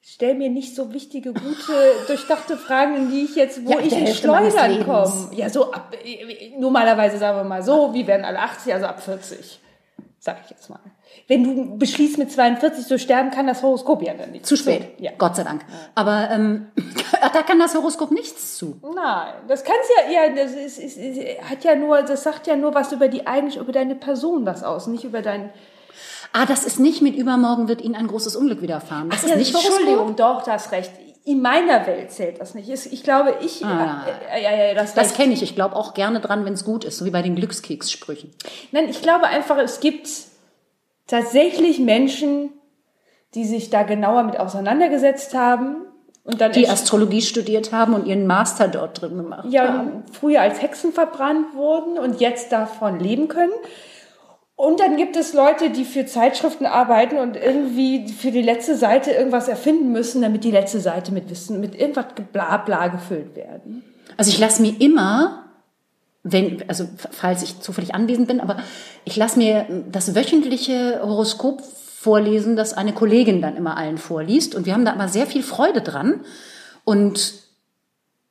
Stell 0.08 0.36
mir 0.36 0.50
nicht 0.50 0.76
so 0.76 0.94
wichtige, 0.94 1.34
gute, 1.34 1.74
durchdachte 2.08 2.58
Fragen, 2.58 2.96
in 2.96 3.10
die 3.10 3.24
ich 3.24 3.36
jetzt, 3.36 3.66
wo 3.66 3.72
Ja, 3.72 3.80
ich 3.80 3.92
in 3.92 4.06
Schleudern 4.06 4.86
komme. 4.86 5.30
Ja, 5.36 5.50
so 5.50 5.72
ab, 5.72 5.96
äh, 6.06 6.52
normalerweise 6.60 7.18
sagen 7.18 7.40
wir 7.40 7.44
mal 7.44 7.64
so, 7.64 7.92
wir 7.92 8.06
werden 8.06 8.24
alle 8.24 8.40
80, 8.40 8.72
also 8.72 8.86
ab 8.86 9.02
40. 9.02 9.60
Sag 10.26 10.38
ich 10.44 10.50
jetzt 10.50 10.72
mal. 10.72 10.80
Wenn 11.28 11.44
du 11.44 11.78
beschließt, 11.78 12.18
mit 12.18 12.32
42 12.32 12.88
zu 12.88 12.98
sterben, 12.98 13.30
kann 13.30 13.46
das 13.46 13.62
Horoskop 13.62 14.02
ja 14.02 14.16
dann 14.16 14.32
nicht. 14.32 14.44
Zu 14.44 14.58
spät. 14.58 14.94
So, 14.98 15.04
ja. 15.04 15.12
Gott 15.20 15.36
sei 15.36 15.44
Dank. 15.44 15.64
Aber 15.94 16.32
ähm, 16.32 16.70
da 17.22 17.44
kann 17.44 17.60
das 17.60 17.76
Horoskop 17.76 18.10
nichts 18.10 18.58
zu. 18.58 18.80
Nein, 18.82 19.34
das 19.48 19.64
kannst 19.64 19.88
ja, 20.10 20.12
ja, 20.12 20.36
das 20.36 20.54
ist, 20.54 20.80
ist, 20.80 20.98
ist, 20.98 21.20
hat 21.48 21.64
ja 21.64 21.76
nur, 21.76 22.02
das 22.02 22.24
sagt 22.24 22.48
ja 22.48 22.56
nur 22.56 22.74
was 22.74 22.92
über 22.92 23.08
die 23.08 23.28
eigentlich 23.28 23.58
über 23.58 23.72
deine 23.72 23.94
Person 23.94 24.48
was 24.48 24.64
aus, 24.64 24.88
nicht 24.88 25.04
über 25.04 25.22
dein. 25.22 25.52
Ah, 26.34 26.48
das 26.48 26.66
ist 26.66 26.80
nicht 26.80 27.04
mit 27.04 27.16
übermorgen 27.16 27.68
wird 27.68 27.84
Ihnen 27.84 27.94
ein 27.94 28.08
großes 28.08 28.36
Unglück 28.36 28.64
widerfahren. 28.64 29.12
Das 29.12 29.22
ist 29.22 29.30
Ja, 29.30 29.36
nicht 29.36 29.54
Horoskop. 29.54 29.78
Entschuldigung, 29.78 30.16
doch, 30.16 30.42
du 30.42 30.52
hast 30.52 30.72
recht. 30.72 30.92
In 31.28 31.42
meiner 31.42 31.88
Welt 31.88 32.12
zählt 32.12 32.40
das 32.40 32.54
nicht. 32.54 32.70
Ich 32.70 33.04
glaube, 33.04 33.36
ich, 33.44 33.66
Ah. 33.66 34.06
äh, 34.32 34.44
ja, 34.44 34.56
ja, 34.68 34.74
das, 34.76 34.94
Das 34.94 35.16
kenne 35.16 35.34
ich. 35.34 35.42
Ich 35.42 35.56
glaube 35.56 35.76
auch 35.76 35.96
gerne 35.96 36.20
dran, 36.20 36.46
wenn 36.46 36.54
es 36.54 36.64
gut 36.64 36.84
ist, 36.86 36.98
so 37.00 37.06
wie 37.06 37.10
bei 37.10 37.24
den 37.24 37.36
Glückskekssprüchen. 37.36 38.32
Nein, 38.72 38.88
ich 38.90 39.02
glaube 39.02 39.26
einfach, 39.26 39.58
es 39.58 39.80
gibt 39.80 40.08
tatsächlich 41.08 41.80
Menschen, 41.80 42.52
die 43.34 43.46
sich 43.46 43.70
da 43.70 43.84
genauer 43.84 44.24
mit 44.24 44.40
auseinandergesetzt 44.40 45.34
haben 45.34 45.78
und 46.24 46.42
dann 46.42 46.52
Die 46.52 46.70
Astrologie 46.70 47.22
studiert 47.22 47.72
haben 47.72 47.94
und 47.94 48.06
ihren 48.06 48.28
Master 48.28 48.68
dort 48.68 49.02
drin 49.02 49.18
gemacht 49.18 49.46
ja, 49.50 49.68
haben. 49.68 50.04
früher 50.12 50.42
als 50.42 50.62
Hexen 50.62 50.94
verbrannt 50.94 51.54
wurden 51.56 51.98
und 51.98 52.20
jetzt 52.22 52.52
davon 52.52 53.00
leben 53.00 53.28
können. 53.28 53.52
Und 54.58 54.80
dann 54.80 54.96
gibt 54.96 55.18
es 55.18 55.34
Leute, 55.34 55.70
die 55.70 55.84
für 55.84 56.06
Zeitschriften 56.06 56.66
arbeiten 56.66 57.18
und 57.18 57.36
irgendwie 57.36 58.08
für 58.08 58.32
die 58.32 58.42
letzte 58.42 58.78
Seite 58.78 59.12
irgendwas 59.12 59.50
erfinden 59.50 59.92
müssen, 59.92 60.22
damit 60.22 60.46
die 60.46 60.52
letzte 60.52 60.80
Seite 60.80 61.12
mit 61.12 61.30
Wissen, 61.30 61.60
mit 61.60 61.76
irgendwas 61.76 62.06
bla 62.32 62.58
bla 62.58 62.88
gefüllt 62.88 63.36
werden. 63.36 63.84
Also 64.16 64.32
ich 64.32 64.40
lasse 64.40 64.62
mir 64.62 64.80
immer, 64.80 65.44
wenn, 66.24 66.64
also 66.70 66.88
falls 67.12 67.44
ich 67.44 67.60
zufällig 67.60 67.94
anwesend 67.94 68.30
bin, 68.30 68.40
aber 68.40 68.58
ich 69.04 69.18
lasse 69.18 69.38
mir 69.38 69.66
das 69.92 70.16
wöchentliche 70.16 71.02
Horoskop 71.04 71.62
vorlesen, 71.62 72.56
das 72.56 72.74
eine 72.74 72.94
Kollegin 72.94 73.42
dann 73.42 73.58
immer 73.58 73.76
allen 73.76 73.98
vorliest. 73.98 74.56
Und 74.56 74.66
wir 74.66 74.74
haben 74.74 74.86
da 74.86 74.94
immer 74.94 75.10
sehr 75.10 75.28
viel 75.28 75.44
Freude 75.44 75.82
dran. 75.82 76.22
Und 76.86 77.34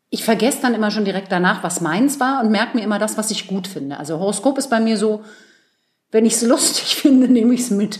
ich 0.09 0.25
vergesse 0.25 0.63
dann 0.63 0.75
immer 0.75 0.91
schon 0.91 1.05
direkt 1.05 1.31
danach, 1.33 1.63
was 1.63 1.83
meins 1.83 2.19
war 2.19 2.41
und 2.41 2.51
merke 2.51 2.79
mir 2.79 2.85
immer 2.85 2.99
das, 2.99 3.19
was 3.19 3.31
ich 3.31 3.47
gut 3.47 3.67
finde. 3.67 3.99
Also 3.99 4.21
Horoskop 4.21 4.57
ist 4.57 4.71
bei 4.71 4.81
mir 4.81 4.97
so, 4.97 5.23
wenn 6.15 6.25
ich 6.27 6.35
es 6.35 6.43
lustig 6.43 6.95
finde, 7.03 7.27
nehme 7.27 7.53
ich 7.55 7.63
es 7.63 7.71
mit. 7.71 7.99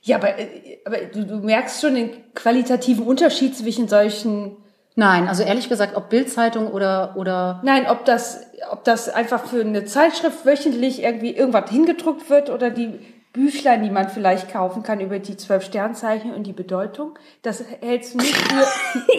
Ja, 0.00 0.16
aber, 0.16 0.38
äh, 0.38 0.78
aber 0.84 0.98
du, 1.12 1.26
du 1.26 1.36
merkst 1.38 1.80
schon 1.80 1.96
den 1.96 2.10
qualitativen 2.34 3.04
Unterschied 3.04 3.56
zwischen 3.56 3.88
solchen 3.88 4.56
Nein, 4.94 5.26
also 5.26 5.42
ehrlich 5.42 5.70
gesagt, 5.70 5.96
ob 5.96 6.10
Bildzeitung 6.10 6.70
oder 6.70 7.14
oder 7.16 7.60
Nein, 7.64 7.86
ob 7.88 8.04
das, 8.04 8.46
ob 8.70 8.84
das 8.84 9.08
einfach 9.08 9.46
für 9.46 9.62
eine 9.62 9.86
Zeitschrift 9.86 10.44
wöchentlich 10.44 11.02
irgendwie 11.02 11.30
irgendwas 11.30 11.70
hingedruckt 11.70 12.28
wird 12.28 12.50
oder 12.50 12.68
die 12.68 13.00
Büchlein, 13.32 13.82
die 13.82 13.88
man 13.90 14.10
vielleicht 14.10 14.52
kaufen 14.52 14.82
kann 14.82 15.00
über 15.00 15.18
die 15.18 15.38
zwölf 15.38 15.64
Sternzeichen 15.64 16.34
und 16.34 16.46
die 16.46 16.52
Bedeutung, 16.52 17.18
das 17.40 17.64
hältst 17.80 18.12
du 18.12 18.18
nicht 18.18 18.36
für. 18.36 18.66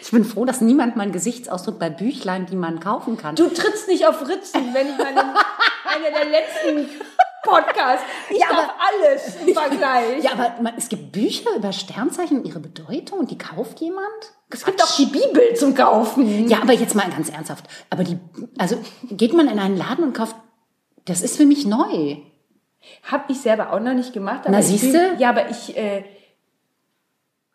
ich 0.00 0.10
bin 0.10 0.24
froh, 0.24 0.46
dass 0.46 0.62
niemand 0.62 0.96
meinen 0.96 1.12
Gesichtsausdruck 1.12 1.78
bei 1.78 1.90
Büchlein, 1.90 2.46
die 2.46 2.56
man 2.56 2.80
kaufen 2.80 3.18
kann. 3.18 3.36
Du 3.36 3.48
trittst 3.48 3.88
nicht 3.88 4.06
auf 4.06 4.26
Ritzen, 4.26 4.72
wenn 4.72 4.88
ich 4.88 4.96
meine, 4.96 5.20
einer 5.84 6.10
der 6.18 6.30
letzten 6.30 6.88
Podcasts. 7.44 8.04
Ich 8.30 8.38
Ja, 8.38 8.46
aber- 8.50 8.74
alles 8.88 9.36
im 9.46 9.54
Vergleich. 9.54 10.22
ja, 10.24 10.32
aber 10.32 10.54
man, 10.62 10.74
es 10.76 10.88
gibt 10.88 11.12
Bücher 11.12 11.54
über 11.56 11.72
Sternzeichen 11.72 12.38
und 12.40 12.46
ihre 12.46 12.60
Bedeutung 12.60 13.18
und 13.20 13.30
die 13.30 13.38
kauft 13.38 13.80
jemand? 13.80 14.06
Es 14.50 14.64
gibt 14.64 14.82
auch 14.82 14.96
die 14.96 15.06
Bibel 15.06 15.54
zum 15.54 15.74
Kaufen. 15.74 16.48
Ja, 16.48 16.60
aber 16.62 16.72
jetzt 16.72 16.94
mal 16.94 17.08
ganz 17.08 17.28
ernsthaft. 17.28 17.64
Aber 17.88 18.04
die, 18.04 18.18
also 18.58 18.76
geht 19.10 19.32
man 19.32 19.48
in 19.48 19.58
einen 19.58 19.76
Laden 19.76 20.04
und 20.04 20.12
kauft, 20.12 20.36
das 21.04 21.22
ist 21.22 21.36
für 21.36 21.46
mich 21.46 21.66
neu. 21.66 22.16
Hab 23.10 23.30
ich 23.30 23.40
selber 23.40 23.72
auch 23.72 23.80
noch 23.80 23.94
nicht 23.94 24.12
gemacht. 24.12 24.40
Aber 24.40 24.50
Na, 24.50 24.58
bin- 24.58 24.66
siehste? 24.66 25.14
Ja, 25.18 25.30
aber 25.30 25.50
ich, 25.50 25.76
äh, 25.76 26.04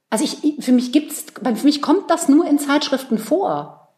Also 0.09 0.23
ich, 0.23 0.63
für 0.63 0.71
mich 0.71 0.91
gibt's, 0.93 1.25
für 1.43 1.65
mich 1.65 1.81
kommt 1.81 2.09
das 2.09 2.29
nur 2.29 2.47
in 2.47 2.59
Zeitschriften 2.59 3.17
vor. 3.17 3.89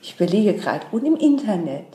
ich 0.00 0.14
überlege 0.16 0.54
gerade. 0.54 0.86
Und 0.92 1.04
im 1.04 1.16
Internet. 1.16 1.86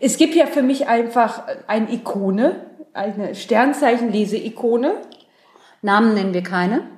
Es 0.00 0.16
gibt 0.16 0.34
ja 0.34 0.46
für 0.46 0.62
mich 0.62 0.88
einfach 0.88 1.42
eine 1.66 1.92
Ikone, 1.92 2.66
eine 2.92 3.34
Sternzeichen-Lese-Ikone. 3.34 4.94
Namen 5.82 6.14
nennen 6.14 6.34
wir 6.34 6.42
keine. 6.42 6.88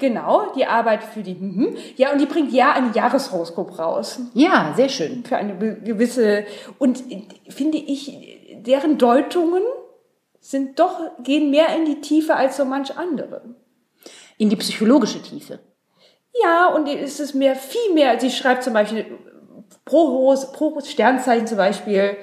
Genau, 0.00 0.52
die 0.56 0.66
arbeitet 0.66 1.08
für 1.10 1.22
die. 1.22 1.34
Mhm. 1.34 1.76
Ja, 1.96 2.10
und 2.12 2.20
die 2.20 2.26
bringt 2.26 2.52
ja 2.52 2.72
ein 2.72 2.92
Jahreshoroskop 2.92 3.78
raus. 3.78 4.18
Ja, 4.34 4.72
sehr 4.76 4.88
schön. 4.88 5.24
Für 5.24 5.36
eine 5.36 5.56
gewisse. 5.56 6.44
Und 6.78 7.04
finde 7.48 7.78
ich, 7.78 8.18
deren 8.66 8.98
Deutungen 8.98 9.62
sind 10.40 10.80
doch, 10.80 10.98
gehen 11.22 11.50
mehr 11.50 11.68
in 11.76 11.84
die 11.84 12.00
Tiefe 12.00 12.34
als 12.34 12.56
so 12.56 12.64
manch 12.64 12.96
andere. 12.98 13.42
In 14.38 14.50
die 14.50 14.56
psychologische 14.56 15.22
Tiefe. 15.22 15.60
Ja, 16.42 16.66
und 16.74 16.88
es 16.88 17.20
ist 17.20 17.34
mehr, 17.34 17.54
viel 17.54 17.94
mehr. 17.94 18.18
Sie 18.18 18.30
schreibt 18.30 18.64
zum 18.64 18.72
Beispiel 18.72 19.06
pro, 19.84 20.08
Horos- 20.08 20.52
pro 20.52 20.78
Sternzeichen 20.80 21.46
zum 21.46 21.56
Beispiel 21.56 22.16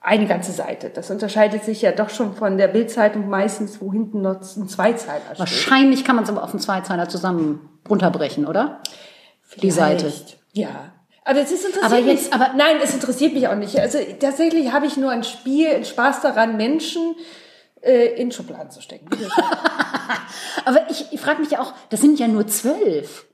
eine 0.00 0.26
ganze 0.26 0.52
Seite. 0.52 0.90
Das 0.90 1.10
unterscheidet 1.10 1.64
sich 1.64 1.82
ja 1.82 1.92
doch 1.92 2.08
schon 2.10 2.34
von 2.36 2.56
der 2.56 2.68
Bildzeitung 2.68 3.28
meistens, 3.28 3.80
wo 3.80 3.92
hinten 3.92 4.22
noch 4.22 4.40
ein 4.56 4.68
Zweizeiler 4.68 5.20
steht. 5.24 5.38
Wahrscheinlich 5.38 6.04
kann 6.04 6.14
man 6.16 6.24
es 6.24 6.30
aber 6.30 6.44
auf 6.44 6.50
einen 6.50 6.60
Zweizeiler 6.60 7.08
zusammen 7.08 7.68
runterbrechen, 7.88 8.46
oder? 8.46 8.80
Die 9.62 9.70
Seite. 9.70 10.06
Vielleicht. 10.10 10.38
Ja. 10.52 10.92
Aber 11.24 11.40
es 11.40 11.50
ist 11.50 11.64
interessiert 11.66 11.84
Aber 11.84 11.98
jetzt- 11.98 12.24
mich. 12.26 12.32
aber- 12.32 12.54
nein, 12.56 12.76
es 12.82 12.94
interessiert 12.94 13.34
mich 13.34 13.48
auch 13.48 13.54
nicht. 13.56 13.78
Also 13.78 13.98
tatsächlich 14.20 14.72
habe 14.72 14.86
ich 14.86 14.96
nur 14.96 15.10
ein 15.10 15.24
Spiel, 15.24 15.68
einen 15.68 15.84
Spaß 15.84 16.22
daran, 16.22 16.56
Menschen 16.56 17.16
äh, 17.82 18.14
in 18.20 18.30
Schubladen 18.32 18.70
zu 18.70 18.80
stecken. 18.80 19.08
Aber 20.64 20.80
ich, 20.90 21.06
ich 21.12 21.20
frage 21.20 21.40
mich 21.40 21.50
ja 21.50 21.60
auch, 21.60 21.72
das 21.90 22.00
sind 22.00 22.18
ja 22.18 22.28
nur 22.28 22.46
zwölf. 22.46 23.26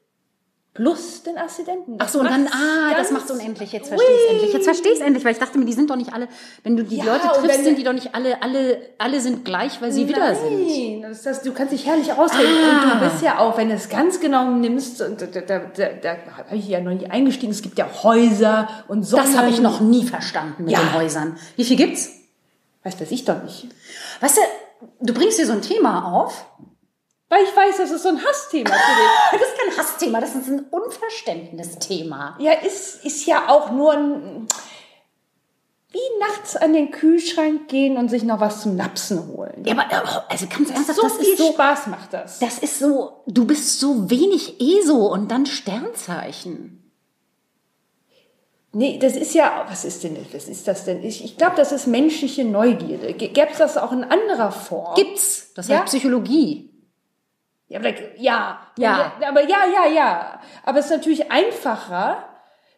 Plus 0.74 1.22
den 1.22 1.38
Aszendenten. 1.38 1.98
Ach 2.00 2.08
so, 2.08 2.18
und 2.18 2.24
dann, 2.28 2.48
ah, 2.48 2.94
das 2.96 3.12
macht's 3.12 3.30
unendlich. 3.30 3.70
Jetzt 3.70 3.88
verstehe 3.90 4.08
ich 4.16 4.30
endlich. 4.32 4.52
Jetzt 4.54 4.64
verstehe 4.64 4.92
ich 4.92 5.00
endlich, 5.00 5.24
weil 5.24 5.30
ich 5.30 5.38
dachte 5.38 5.56
mir, 5.56 5.64
die 5.66 5.72
sind 5.72 5.88
doch 5.88 5.94
nicht 5.94 6.12
alle, 6.12 6.26
wenn 6.64 6.76
du 6.76 6.82
die 6.82 6.96
Ja, 6.96 7.04
Leute 7.04 7.28
triffst, 7.28 7.62
sind 7.62 7.78
die 7.78 7.84
doch 7.84 7.92
nicht 7.92 8.12
alle, 8.12 8.42
alle, 8.42 8.82
alle 8.98 9.20
sind 9.20 9.44
gleich, 9.44 9.80
weil 9.80 9.92
sie 9.92 10.08
wieder 10.08 10.34
sind. 10.34 10.66
Nein, 10.66 11.02
das 11.02 11.18
ist 11.18 11.26
das, 11.26 11.42
du 11.42 11.52
kannst 11.52 11.72
dich 11.72 11.86
herrlich 11.86 12.12
ausreden. 12.12 12.50
Ah. 12.68 12.92
Und 12.92 13.00
du 13.02 13.08
bist 13.08 13.22
ja 13.22 13.38
auch, 13.38 13.56
wenn 13.56 13.68
du 13.68 13.76
es 13.76 13.88
ganz 13.88 14.18
genau 14.18 14.50
nimmst, 14.50 15.00
und 15.00 15.20
da, 15.20 15.26
da, 15.26 15.40
da, 15.60 15.88
da 16.02 16.16
habe 16.38 16.56
ich 16.56 16.66
ja 16.66 16.80
noch 16.80 16.92
nie 16.92 17.06
eingestiegen, 17.06 17.52
es 17.52 17.62
gibt 17.62 17.78
ja 17.78 17.86
Häuser 18.02 18.68
und 18.88 19.04
Sonnen. 19.04 19.26
Das 19.26 19.36
habe 19.38 19.50
ich 19.50 19.60
noch 19.60 19.80
nie 19.80 20.04
verstanden 20.04 20.64
mit 20.64 20.72
Ja. 20.72 20.80
den 20.80 20.92
Häusern. 20.94 21.36
Wie 21.54 21.64
viel 21.64 21.76
gibt's? 21.76 22.10
Weiß 22.82 23.00
weiß 23.00 23.12
ich 23.12 23.24
doch 23.24 23.40
nicht. 23.44 23.68
Weißt 24.20 24.38
du, 24.38 24.40
du 25.02 25.14
bringst 25.14 25.38
dir 25.38 25.46
so 25.46 25.52
ein 25.52 25.62
Thema 25.62 26.12
auf. 26.12 26.46
Weil 27.30 27.42
ich 27.44 27.56
weiß, 27.56 27.78
das 27.78 27.90
ist 27.90 28.02
so 28.02 28.10
ein 28.10 28.22
Hassthema 28.22 28.70
für 28.70 28.76
dich. 28.76 29.40
Das 29.40 29.53
Hassthema, 29.94 30.20
das 30.20 30.34
ist 30.34 30.48
ein 30.48 30.66
Unverständnisthema. 30.70 32.36
Ja, 32.38 32.52
ist, 32.52 33.04
ist 33.04 33.26
ja 33.26 33.48
auch 33.48 33.70
nur 33.70 33.92
ein, 33.92 34.46
wie 35.90 35.98
nachts 36.20 36.56
an 36.56 36.72
den 36.72 36.90
Kühlschrank 36.90 37.68
gehen 37.68 37.96
und 37.96 38.08
sich 38.08 38.24
noch 38.24 38.40
was 38.40 38.62
zum 38.62 38.76
Napsen 38.76 39.28
holen. 39.28 39.62
Ja, 39.64 39.72
aber 39.72 39.82
äh, 39.92 40.20
also 40.28 40.46
ganz 40.46 40.70
ernsthaft, 40.70 40.98
so 41.00 41.02
das 41.02 41.16
viel 41.18 41.32
ist 41.32 41.38
so, 41.38 41.52
Spaß 41.52 41.86
macht 41.86 42.12
das. 42.12 42.38
das 42.40 42.58
ist 42.58 42.78
so, 42.78 43.22
du 43.26 43.44
bist 43.46 43.78
so 43.78 44.10
wenig 44.10 44.60
ESO 44.60 45.06
und 45.12 45.30
dann 45.30 45.46
Sternzeichen. 45.46 46.80
Nee, 48.76 48.98
das 48.98 49.14
ist 49.14 49.34
ja, 49.34 49.64
was 49.68 49.84
ist 49.84 50.02
denn, 50.02 50.16
was 50.32 50.48
ist 50.48 50.66
das 50.66 50.84
denn? 50.84 51.04
Ich, 51.04 51.24
ich 51.24 51.36
glaube, 51.36 51.54
das 51.54 51.70
ist 51.70 51.86
menschliche 51.86 52.44
Neugierde. 52.44 53.12
Gäbe 53.12 53.48
es 53.52 53.58
das 53.58 53.76
auch 53.76 53.92
in 53.92 54.02
anderer 54.02 54.50
Form? 54.50 54.96
Gibt's. 54.96 55.52
Das 55.54 55.68
Ja? 55.68 55.76
heißt 55.82 55.86
Psychologie. 55.92 56.73
Ja, 58.18 58.58
ja, 58.78 59.12
Ja. 59.20 59.28
aber 59.28 59.42
ja, 59.42 59.58
ja, 59.74 59.92
ja. 59.92 60.40
Aber 60.64 60.78
es 60.78 60.86
ist 60.86 60.90
natürlich 60.92 61.30
einfacher, 61.30 62.24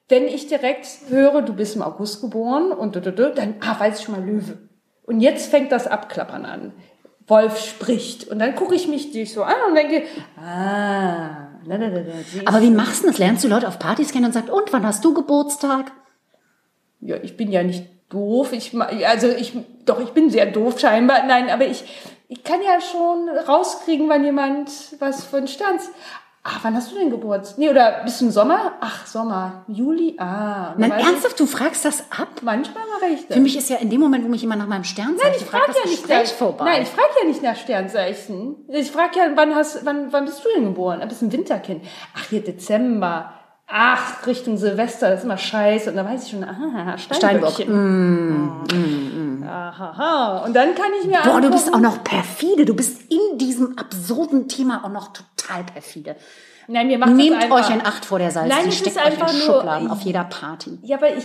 wenn 0.09 0.25
ich 0.29 0.47
direkt 0.47 0.87
höre, 1.09 1.43
du 1.43 1.53
bist 1.55 1.77
im 1.77 1.83
August 1.83 2.21
geboren 2.21 2.73
und 2.73 2.97
dann 2.97 3.55
ah, 3.61 3.79
weiß 3.81 3.99
ich 4.01 4.05
schon 4.07 4.15
mal 4.17 4.25
Löwe. 4.25 4.59
Und 5.05 5.21
jetzt 5.21 5.51
fängt 5.51 5.71
das 5.73 5.87
Abklappern 5.87 6.45
an. 6.45 6.73
Wolf 7.29 7.59
spricht. 7.65 8.29
Und 8.29 8.39
dann 8.39 8.55
gucke 8.55 8.75
ich 8.77 8.87
mich 8.89 9.11
dich 9.11 9.33
so 9.33 9.43
an 9.43 9.55
und 9.69 9.75
denke, 9.75 10.05
ah, 10.39 11.49
na, 11.65 11.77
na, 11.79 11.89
na, 11.89 12.01
na, 12.07 12.13
sie 12.25 12.39
ist- 12.39 12.47
Aber 12.49 12.63
wie 12.63 12.71
machst 12.71 13.03
du 13.03 13.09
das? 13.09 13.19
Lernst 13.19 13.43
du 13.45 13.49
Leute 13.49 13.67
auf 13.67 13.79
Partys 13.81 14.13
kennen 14.13 14.27
und 14.27 14.33
sagst, 14.33 14.51
und 14.51 14.73
wann 14.73 14.87
hast 14.87 15.05
du 15.05 15.13
Geburtstag? 15.15 15.91
ja, 17.01 17.17
ich 17.23 17.37
bin 17.37 17.51
ja 17.53 17.63
nicht 17.63 17.85
doof. 18.09 18.53
Ich, 18.53 18.73
also 19.07 19.29
ich, 19.29 19.53
doch, 19.85 20.01
ich 20.01 20.11
bin 20.11 20.31
sehr 20.31 20.47
doof 20.47 20.79
scheinbar. 20.81 21.25
Nein, 21.27 21.51
aber 21.51 21.67
ich, 21.67 21.85
ich 22.29 22.43
kann 22.45 22.61
ja 22.63 22.81
schon 22.81 23.29
rauskriegen, 23.29 24.09
wann 24.09 24.25
jemand 24.25 24.71
was 24.99 25.33
ein 25.35 25.49
Sterns. 25.49 25.91
Ah, 26.49 26.61
wann 26.63 26.77
hast 26.77 26.93
du 26.93 26.95
denn 26.97 27.11
Geburtstag? 27.11 27.59
Nee, 27.59 27.71
oder 27.71 28.03
bist 28.05 28.21
du 28.21 28.27
im 28.27 28.31
Sommer? 28.31 28.75
Ach, 28.81 29.05
Sommer. 29.05 29.65
Juli? 29.67 30.15
Ah. 30.17 30.75
Nein, 30.79 30.93
weiß 30.93 31.01
ich- 31.01 31.07
ernsthaft, 31.09 31.41
du 31.41 31.47
fragst 31.47 31.85
das 31.85 32.05
ab? 32.13 32.29
Manchmal 32.43 32.85
mache 32.95 33.11
ich 33.13 33.27
das. 33.27 33.37
Für 33.37 33.43
mich 33.43 33.57
ist 33.59 33.69
ja 33.69 33.79
in 33.79 33.91
dem 33.91 34.01
Moment, 34.01 34.25
wo 34.25 34.29
mich 34.29 34.43
jemand 34.43 34.61
nach 34.63 34.69
meinem 34.69 34.85
Sternzeichen 34.85 35.29
Nein, 35.33 35.41
ich 35.41 35.45
frage 35.45 35.65
das 35.67 35.77
ja 35.77 35.91
nicht 35.91 36.09
nach, 36.09 36.25
vorbei. 36.37 36.65
Nein, 36.65 36.83
ich 36.83 36.89
frage 36.89 37.09
ja 37.21 37.27
nicht 37.27 37.43
nach 37.43 37.57
Sternzeichen. 37.57 38.65
Ich 38.69 38.93
frage 38.93 39.19
ja, 39.19 39.31
wann 39.35 39.57
hast, 39.57 39.85
wann, 39.85 40.13
wann 40.13 40.25
bist 40.27 40.45
du 40.45 40.49
denn 40.55 40.67
geboren? 40.67 41.01
Du 41.01 41.07
bist 41.09 41.21
ein 41.23 41.33
Winterkind. 41.33 41.85
Ach, 42.17 42.25
hier 42.29 42.45
Dezember. 42.45 43.33
Ach, 43.69 44.25
Richtung 44.27 44.59
Silvester, 44.59 45.11
das 45.11 45.19
ist 45.21 45.25
immer 45.25 45.39
scheiße. 45.39 45.91
Und 45.91 45.97
dann 45.97 46.07
weiß 46.07 46.25
ich 46.25 46.31
schon, 46.31 46.45
aha, 46.45 46.97
Steinböckchen. 46.99 47.69
Aha. 49.49 50.45
Und 50.45 50.55
dann 50.55 50.75
kann 50.75 50.87
ich 51.01 51.07
mir 51.09 51.19
Boah, 51.25 51.41
du 51.41 51.51
bist 51.51 51.67
angucken- 51.69 51.87
auch 51.87 51.97
noch 51.97 52.05
perfide. 52.05 52.65
Du 52.65 52.75
bist 52.75 53.03
in 53.11 53.39
diesem 53.39 53.77
absurden 53.79 54.49
Thema 54.49 54.85
auch 54.85 54.91
noch 54.91 55.13
total 55.13 55.65
perfide. 55.65 56.17
Nein, 56.69 56.89
mir 56.89 56.99
macht 56.99 57.13
Nehmt 57.13 57.51
euch 57.51 57.71
in 57.71 57.81
Acht 57.81 58.05
vor 58.05 58.19
der 58.19 58.31
Salz. 58.31 58.49
Nein, 58.49 58.69
es 58.69 58.79
steckt 58.79 58.97
euch 58.97 59.05
einfach 59.05 59.33
in 59.33 59.39
nur- 59.39 59.47
Schubladen 59.47 59.91
auf 59.91 60.01
jeder 60.01 60.25
Party. 60.25 60.79
Ja, 60.83 60.97
aber 60.97 61.15
ich, 61.15 61.25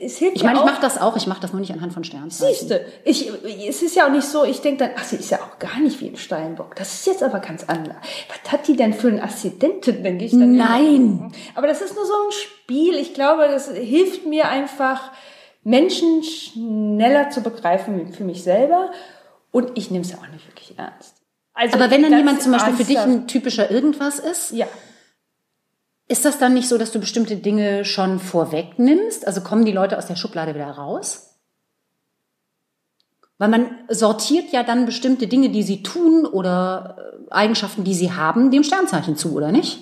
es 0.00 0.18
hilft 0.18 0.36
Ich 0.36 0.42
meine, 0.42 0.58
ich 0.58 0.64
mache 0.64 0.80
das 0.80 1.00
auch. 1.00 1.16
Ich 1.16 1.26
mache 1.26 1.40
das 1.40 1.52
nur 1.52 1.60
nicht 1.60 1.72
anhand 1.72 1.92
von 1.92 2.04
Sternzeichen. 2.04 2.54
Siehste, 2.54 2.84
ich, 3.04 3.30
es 3.68 3.82
ist 3.82 3.94
ja 3.94 4.06
auch 4.06 4.10
nicht 4.10 4.26
so, 4.26 4.44
ich 4.44 4.60
denke 4.60 4.84
dann, 4.84 4.90
ach, 4.96 5.04
sie 5.04 5.16
ist 5.16 5.30
ja 5.30 5.38
auch 5.38 5.58
gar 5.58 5.78
nicht 5.78 6.00
wie 6.00 6.08
ein 6.08 6.16
Steinbock. 6.16 6.74
Das 6.76 6.92
ist 6.92 7.06
jetzt 7.06 7.22
aber 7.22 7.38
ganz 7.38 7.64
anders. 7.64 7.96
Was 8.28 8.52
hat 8.52 8.66
die 8.66 8.76
denn 8.76 8.92
für 8.92 9.08
einen 9.08 9.20
Aszendenten, 9.20 10.02
denke 10.02 10.24
ich 10.24 10.32
dann. 10.32 10.56
Nein. 10.56 10.96
immer. 10.96 11.32
Aber 11.54 11.66
das 11.66 11.80
ist 11.80 11.94
nur 11.94 12.04
so 12.04 12.12
ein 12.12 12.32
Spiel. 12.32 12.94
Ich 12.96 13.14
glaube, 13.14 13.48
das 13.48 13.70
hilft 13.70 14.26
mir 14.26 14.48
einfach, 14.48 15.12
Menschen 15.64 16.22
schneller 16.24 17.30
zu 17.30 17.40
begreifen 17.42 18.12
für 18.12 18.24
mich 18.24 18.42
selber. 18.42 18.90
Und 19.52 19.72
ich 19.76 19.90
nehme 19.90 20.04
es 20.04 20.10
ja 20.10 20.18
auch 20.18 20.28
nicht 20.32 20.46
wirklich 20.48 20.76
ernst. 20.78 21.21
Also 21.54 21.76
Aber 21.76 21.90
wenn 21.90 22.02
dann 22.02 22.16
jemand 22.16 22.42
zum 22.42 22.52
Beispiel 22.52 22.74
für 22.74 22.84
dich 22.84 22.98
ein 22.98 23.26
typischer 23.28 23.70
irgendwas 23.70 24.18
ist, 24.18 24.52
Ja. 24.52 24.66
ist 26.08 26.24
das 26.24 26.38
dann 26.38 26.54
nicht 26.54 26.68
so, 26.68 26.78
dass 26.78 26.92
du 26.92 26.98
bestimmte 27.00 27.36
Dinge 27.36 27.84
schon 27.84 28.18
vorwegnimmst? 28.18 29.26
Also 29.26 29.42
kommen 29.42 29.64
die 29.64 29.72
Leute 29.72 29.98
aus 29.98 30.06
der 30.06 30.16
Schublade 30.16 30.54
wieder 30.54 30.70
raus? 30.70 31.28
Weil 33.38 33.48
man 33.48 33.70
sortiert 33.88 34.52
ja 34.52 34.62
dann 34.62 34.86
bestimmte 34.86 35.26
Dinge, 35.26 35.50
die 35.50 35.62
sie 35.62 35.82
tun 35.82 36.26
oder 36.26 36.96
äh, 37.28 37.32
Eigenschaften, 37.32 37.82
die 37.82 37.94
sie 37.94 38.12
haben, 38.12 38.50
dem 38.50 38.62
Sternzeichen 38.62 39.16
zu, 39.16 39.34
oder 39.34 39.50
nicht? 39.50 39.80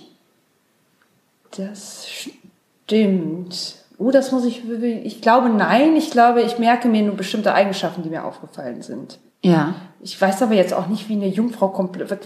Das 1.57 2.07
stimmt. 2.09 3.75
Oh, 3.99 4.11
das 4.11 4.33
muss 4.33 4.47
ich, 4.47 4.63
ich 4.67 5.21
glaube 5.21 5.51
nein, 5.51 5.95
ich 5.95 6.11
glaube, 6.11 6.41
ich 6.43 6.59
merke 6.59 6.89
mir 6.89 7.03
nur 7.03 7.17
bestimmte 7.17 7.53
Eigenschaften, 7.53 8.03
die 8.03 8.09
mir 8.09 8.25
aufgefallen 8.25 8.81
sind. 8.83 9.19
Ja. 9.43 9.75
Ich 10.03 10.19
weiß 10.21 10.43
aber 10.43 10.55
jetzt 10.55 10.73
auch 10.73 10.87
nicht, 10.87 11.09
wie 11.09 11.15
eine 11.15 11.29
Jungfrau 11.29 11.69
komplett, 11.69 12.11
was, 12.11 12.19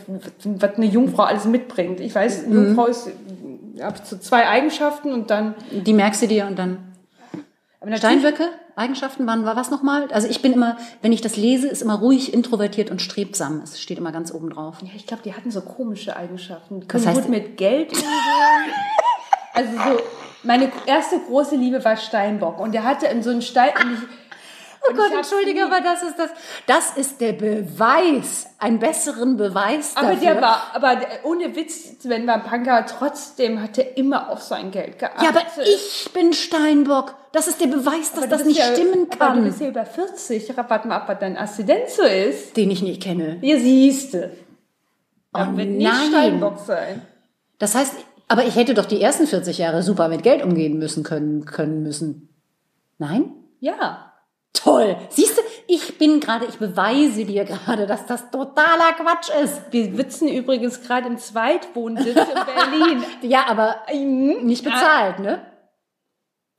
was, 0.44 0.76
eine 0.76 0.86
Jungfrau 0.86 1.24
alles 1.24 1.44
mitbringt. 1.44 2.00
Ich 2.00 2.14
weiß, 2.14 2.44
eine 2.44 2.54
Jungfrau 2.54 2.86
ist, 2.86 3.10
habe 3.80 3.98
so 4.04 4.16
zwei 4.16 4.46
Eigenschaften 4.48 5.12
und 5.12 5.30
dann. 5.30 5.54
Die 5.70 5.92
merkst 5.92 6.22
du 6.22 6.28
dir 6.28 6.46
und 6.46 6.58
dann. 6.58 6.78
Steinböcke, 7.96 8.48
Eigenschaften 8.76 9.26
waren, 9.26 9.44
war 9.44 9.56
was 9.56 9.70
nochmal? 9.70 10.10
Also 10.10 10.28
ich 10.28 10.40
bin 10.40 10.52
immer, 10.52 10.76
wenn 11.02 11.12
ich 11.12 11.20
das 11.20 11.36
lese, 11.36 11.68
ist 11.68 11.82
immer 11.82 11.98
ruhig, 11.98 12.32
introvertiert 12.32 12.90
und 12.90 13.02
strebsam. 13.02 13.60
Es 13.62 13.80
steht 13.80 13.98
immer 13.98 14.12
ganz 14.12 14.32
oben 14.32 14.50
drauf. 14.50 14.76
Ja, 14.82 14.90
ich 14.96 15.06
glaube, 15.06 15.22
die 15.24 15.34
hatten 15.34 15.50
so 15.50 15.60
komische 15.60 16.16
Eigenschaften. 16.16 16.88
Können 16.88 17.04
heißt- 17.06 17.14
gut 17.14 17.28
mit 17.28 17.56
Geld 17.56 17.92
umgehen. 17.92 18.08
also 19.52 19.70
so, 19.72 20.00
meine 20.44 20.70
erste 20.86 21.18
große 21.18 21.56
Liebe 21.56 21.84
war 21.84 21.96
Steinbock 21.96 22.58
und 22.60 22.72
der 22.72 22.84
hatte 22.84 23.06
in 23.06 23.22
so 23.22 23.30
einen 23.30 23.42
Stein. 23.42 23.72
Und 24.88 24.98
Oh 24.98 25.02
Gott, 25.02 25.12
entschuldige, 25.12 25.60
nie- 25.60 25.62
aber 25.62 25.80
das 25.80 26.02
ist 26.02 26.18
das, 26.18 26.30
das 26.66 26.96
ist 26.96 27.20
der 27.20 27.32
Beweis, 27.32 28.46
einen 28.58 28.78
besseren 28.78 29.36
Beweis 29.36 29.96
Aber 29.96 30.08
dafür. 30.10 30.20
der 30.34 30.42
war, 30.42 30.62
aber 30.74 30.98
ohne 31.24 31.56
Witz, 31.56 31.96
wenn 32.04 32.24
man 32.26 32.42
Punker, 32.42 32.84
trotzdem 32.86 33.62
hat 33.62 33.78
er 33.78 33.96
immer 33.96 34.28
auf 34.30 34.42
sein 34.42 34.70
Geld 34.70 34.98
geachtet. 34.98 35.22
ja, 35.22 35.28
aber 35.30 35.42
ich 35.62 36.10
bin 36.12 36.32
Steinbock. 36.32 37.14
Das 37.32 37.48
ist 37.48 37.60
der 37.60 37.66
Beweis, 37.68 38.12
dass 38.12 38.28
das 38.28 38.44
nicht 38.44 38.58
ja, 38.58 38.66
stimmen 38.72 39.06
Aber 39.10 39.26
du 39.26 39.34
kann. 39.36 39.44
bist 39.44 39.60
ja 39.60 39.68
über 39.68 39.84
40. 39.86 40.54
Warte 40.56 40.86
mal 40.88 40.96
ab, 40.96 41.08
was 41.08 41.18
dein 41.18 41.36
Aszendent 41.36 41.88
so 41.88 42.02
ist. 42.02 42.56
Den 42.56 42.70
ich 42.70 42.82
nicht 42.82 43.02
kenne. 43.02 43.38
Ihr 43.40 43.58
siehste. 43.58 44.32
Oh 45.32 45.38
wird 45.56 45.68
nicht. 45.70 45.90
Steinbock 46.08 46.58
sein. 46.60 47.02
Das 47.58 47.74
heißt, 47.74 47.94
aber 48.28 48.44
ich 48.44 48.54
hätte 48.54 48.74
doch 48.74 48.84
die 48.86 49.00
ersten 49.02 49.26
40 49.26 49.58
Jahre 49.58 49.82
super 49.82 50.08
mit 50.08 50.22
Geld 50.22 50.42
umgehen 50.44 50.78
müssen 50.78 51.02
können, 51.02 51.44
können 51.44 51.82
müssen. 51.82 52.28
Nein? 52.98 53.32
Ja. 53.60 54.12
Toll. 54.54 54.96
Siehst 55.10 55.36
du, 55.36 55.42
ich 55.66 55.98
bin 55.98 56.20
gerade, 56.20 56.46
ich 56.46 56.56
beweise 56.58 57.24
dir 57.24 57.44
gerade, 57.44 57.86
dass 57.86 58.06
das 58.06 58.30
totaler 58.30 58.92
Quatsch 58.96 59.28
ist. 59.42 59.60
Wir 59.70 59.94
sitzen 59.94 60.28
übrigens 60.28 60.80
gerade 60.80 61.08
im 61.08 61.18
Zweitwohnsitz 61.18 62.16
in 62.16 62.44
Berlin. 62.46 63.04
Ja, 63.22 63.46
aber 63.48 63.82
Mhm. 63.92 64.44
nicht 64.46 64.64
bezahlt, 64.64 65.18
ne? 65.18 65.44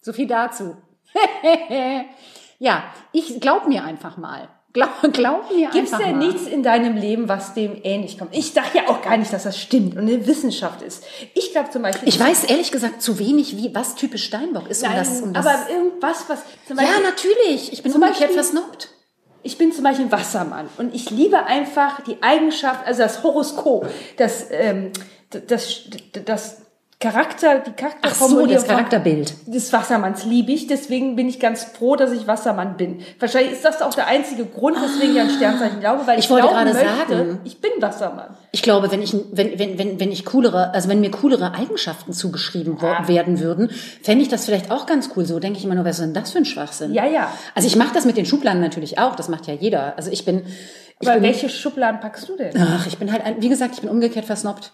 So 0.01 0.13
viel 0.13 0.27
dazu. 0.27 0.77
ja, 2.59 2.83
ich 3.11 3.39
glaub 3.39 3.67
mir 3.67 3.83
einfach 3.83 4.17
mal. 4.17 4.49
Glaub, 4.75 4.89
glaub 5.13 5.49
mir 5.55 5.69
Gibt 5.71 5.87
es 5.87 5.93
einfach 5.93 6.05
denn 6.05 6.17
mal. 6.19 6.27
nichts 6.27 6.47
in 6.47 6.61
deinem 6.61 6.97
Leben, 6.97 7.29
was 7.29 7.53
dem 7.53 7.77
ähnlich 7.83 8.17
kommt? 8.19 8.35
Ich 8.35 8.53
dachte 8.53 8.77
ja 8.77 8.83
auch 8.89 9.01
gar 9.01 9.15
nicht, 9.15 9.31
dass 9.31 9.43
das 9.43 9.57
stimmt 9.57 9.93
und 9.95 10.01
eine 10.01 10.27
Wissenschaft 10.27 10.81
ist. 10.81 11.03
Ich 11.33 11.51
glaube 11.53 11.69
zum 11.69 11.81
Beispiel. 11.81 12.07
Ich 12.09 12.19
weiß 12.19 12.43
ehrlich 12.43 12.71
gesagt 12.71 13.01
zu 13.01 13.17
wenig, 13.17 13.55
wie 13.55 13.73
was 13.73 13.95
typisch 13.95 14.25
Steinbock 14.25 14.69
ist, 14.69 14.83
um 14.83 14.89
Nein, 14.89 14.97
das, 14.99 15.21
um 15.21 15.31
das. 15.33 15.45
aber 15.45 15.69
irgendwas, 15.71 16.25
was 16.27 16.39
zum 16.67 16.77
ja, 16.77 16.83
Beispiel, 16.83 17.03
natürlich. 17.03 17.71
Ich 17.73 17.81
bin 17.83 17.91
Zum 17.93 18.01
Beispiel- 18.01 18.27
versnobbt. 18.27 18.89
ich 19.43 19.57
bin 19.57 19.71
zum 19.71 19.83
Beispiel 19.85 20.05
ein 20.07 20.11
Wassermann 20.11 20.67
und 20.77 20.93
ich 20.93 21.09
liebe 21.09 21.45
einfach 21.45 22.01
die 22.01 22.21
Eigenschaft, 22.21 22.85
also 22.85 23.01
das 23.01 23.23
Horoskop, 23.23 23.87
das, 24.17 24.47
ähm, 24.51 24.91
das, 25.29 25.83
das 26.25 26.57
Charakter, 26.99 27.59
die 27.59 27.71
Ach 28.01 28.15
so, 28.15 28.45
das 28.47 28.65
Charakterbild. 28.65 29.33
des 29.47 29.71
Wassermanns 29.73 30.23
liebe 30.23 30.53
ich, 30.53 30.67
deswegen 30.67 31.17
bin 31.17 31.27
ich 31.27 31.41
ganz 31.41 31.65
froh, 31.65 31.97
dass 31.97 32.11
ich 32.13 32.25
Wassermann 32.25 32.77
bin. 32.77 33.01
Wahrscheinlich 33.19 33.51
ist 33.51 33.65
das 33.65 33.81
auch 33.81 33.93
der 33.93 34.07
einzige 34.07 34.45
Grund, 34.45 34.77
weswegen 34.81 35.13
ich 35.13 35.21
an 35.21 35.29
Sternzeichen 35.29 35.81
glaube, 35.81 36.07
weil 36.07 36.17
ich, 36.19 36.25
Ich 36.25 36.31
wollte 36.31 36.47
gerade 36.47 36.73
möchte, 36.73 36.87
sagen. 37.17 37.39
ich 37.43 37.59
bin 37.59 37.71
Wassermann. 37.79 38.37
Ich 38.53 38.63
glaube, 38.63 38.89
wenn 38.91 39.01
ich, 39.01 39.13
wenn, 39.33 39.59
wenn, 39.59 39.77
wenn, 39.77 39.99
wenn 39.99 40.11
ich 40.11 40.23
coolere, 40.25 40.73
also 40.73 40.87
wenn 40.87 41.01
mir 41.01 41.11
coolere 41.11 41.53
Eigenschaften 41.53 42.13
zugeschrieben 42.13 42.81
wo- 42.81 43.07
werden 43.09 43.41
würden, 43.41 43.69
fände 44.01 44.23
ich 44.23 44.29
das 44.29 44.45
vielleicht 44.45 44.71
auch 44.71 44.85
ganz 44.85 45.09
cool. 45.17 45.25
So 45.25 45.39
denke 45.39 45.59
ich 45.59 45.65
immer 45.65 45.75
nur, 45.75 45.83
was 45.83 45.99
ist 45.99 46.05
denn 46.05 46.13
das 46.13 46.31
für 46.31 46.37
ein 46.39 46.45
Schwachsinn? 46.45 46.93
Ja, 46.93 47.05
ja. 47.05 47.29
Also 47.55 47.67
ich 47.67 47.75
mache 47.75 47.93
das 47.93 48.05
mit 48.05 48.15
den 48.15 48.25
Schubladen 48.25 48.61
natürlich 48.61 48.97
auch. 48.99 49.15
Das 49.17 49.27
macht 49.27 49.47
ja 49.47 49.53
jeder. 49.53 49.97
Also 49.97 50.11
ich 50.11 50.23
bin, 50.23 50.43
ich 51.01 51.07
Aber 51.09 51.15
bin, 51.19 51.23
welche 51.23 51.49
Schubladen 51.49 51.99
packst 51.99 52.29
du 52.29 52.37
denn? 52.37 52.53
ach, 52.57 52.87
ich 52.87 52.97
bin 52.97 53.11
halt, 53.11 53.21
wie 53.39 53.49
gesagt, 53.49 53.73
ich 53.75 53.81
bin 53.81 53.89
umgekehrt 53.89 54.25
versnobbt. 54.25 54.71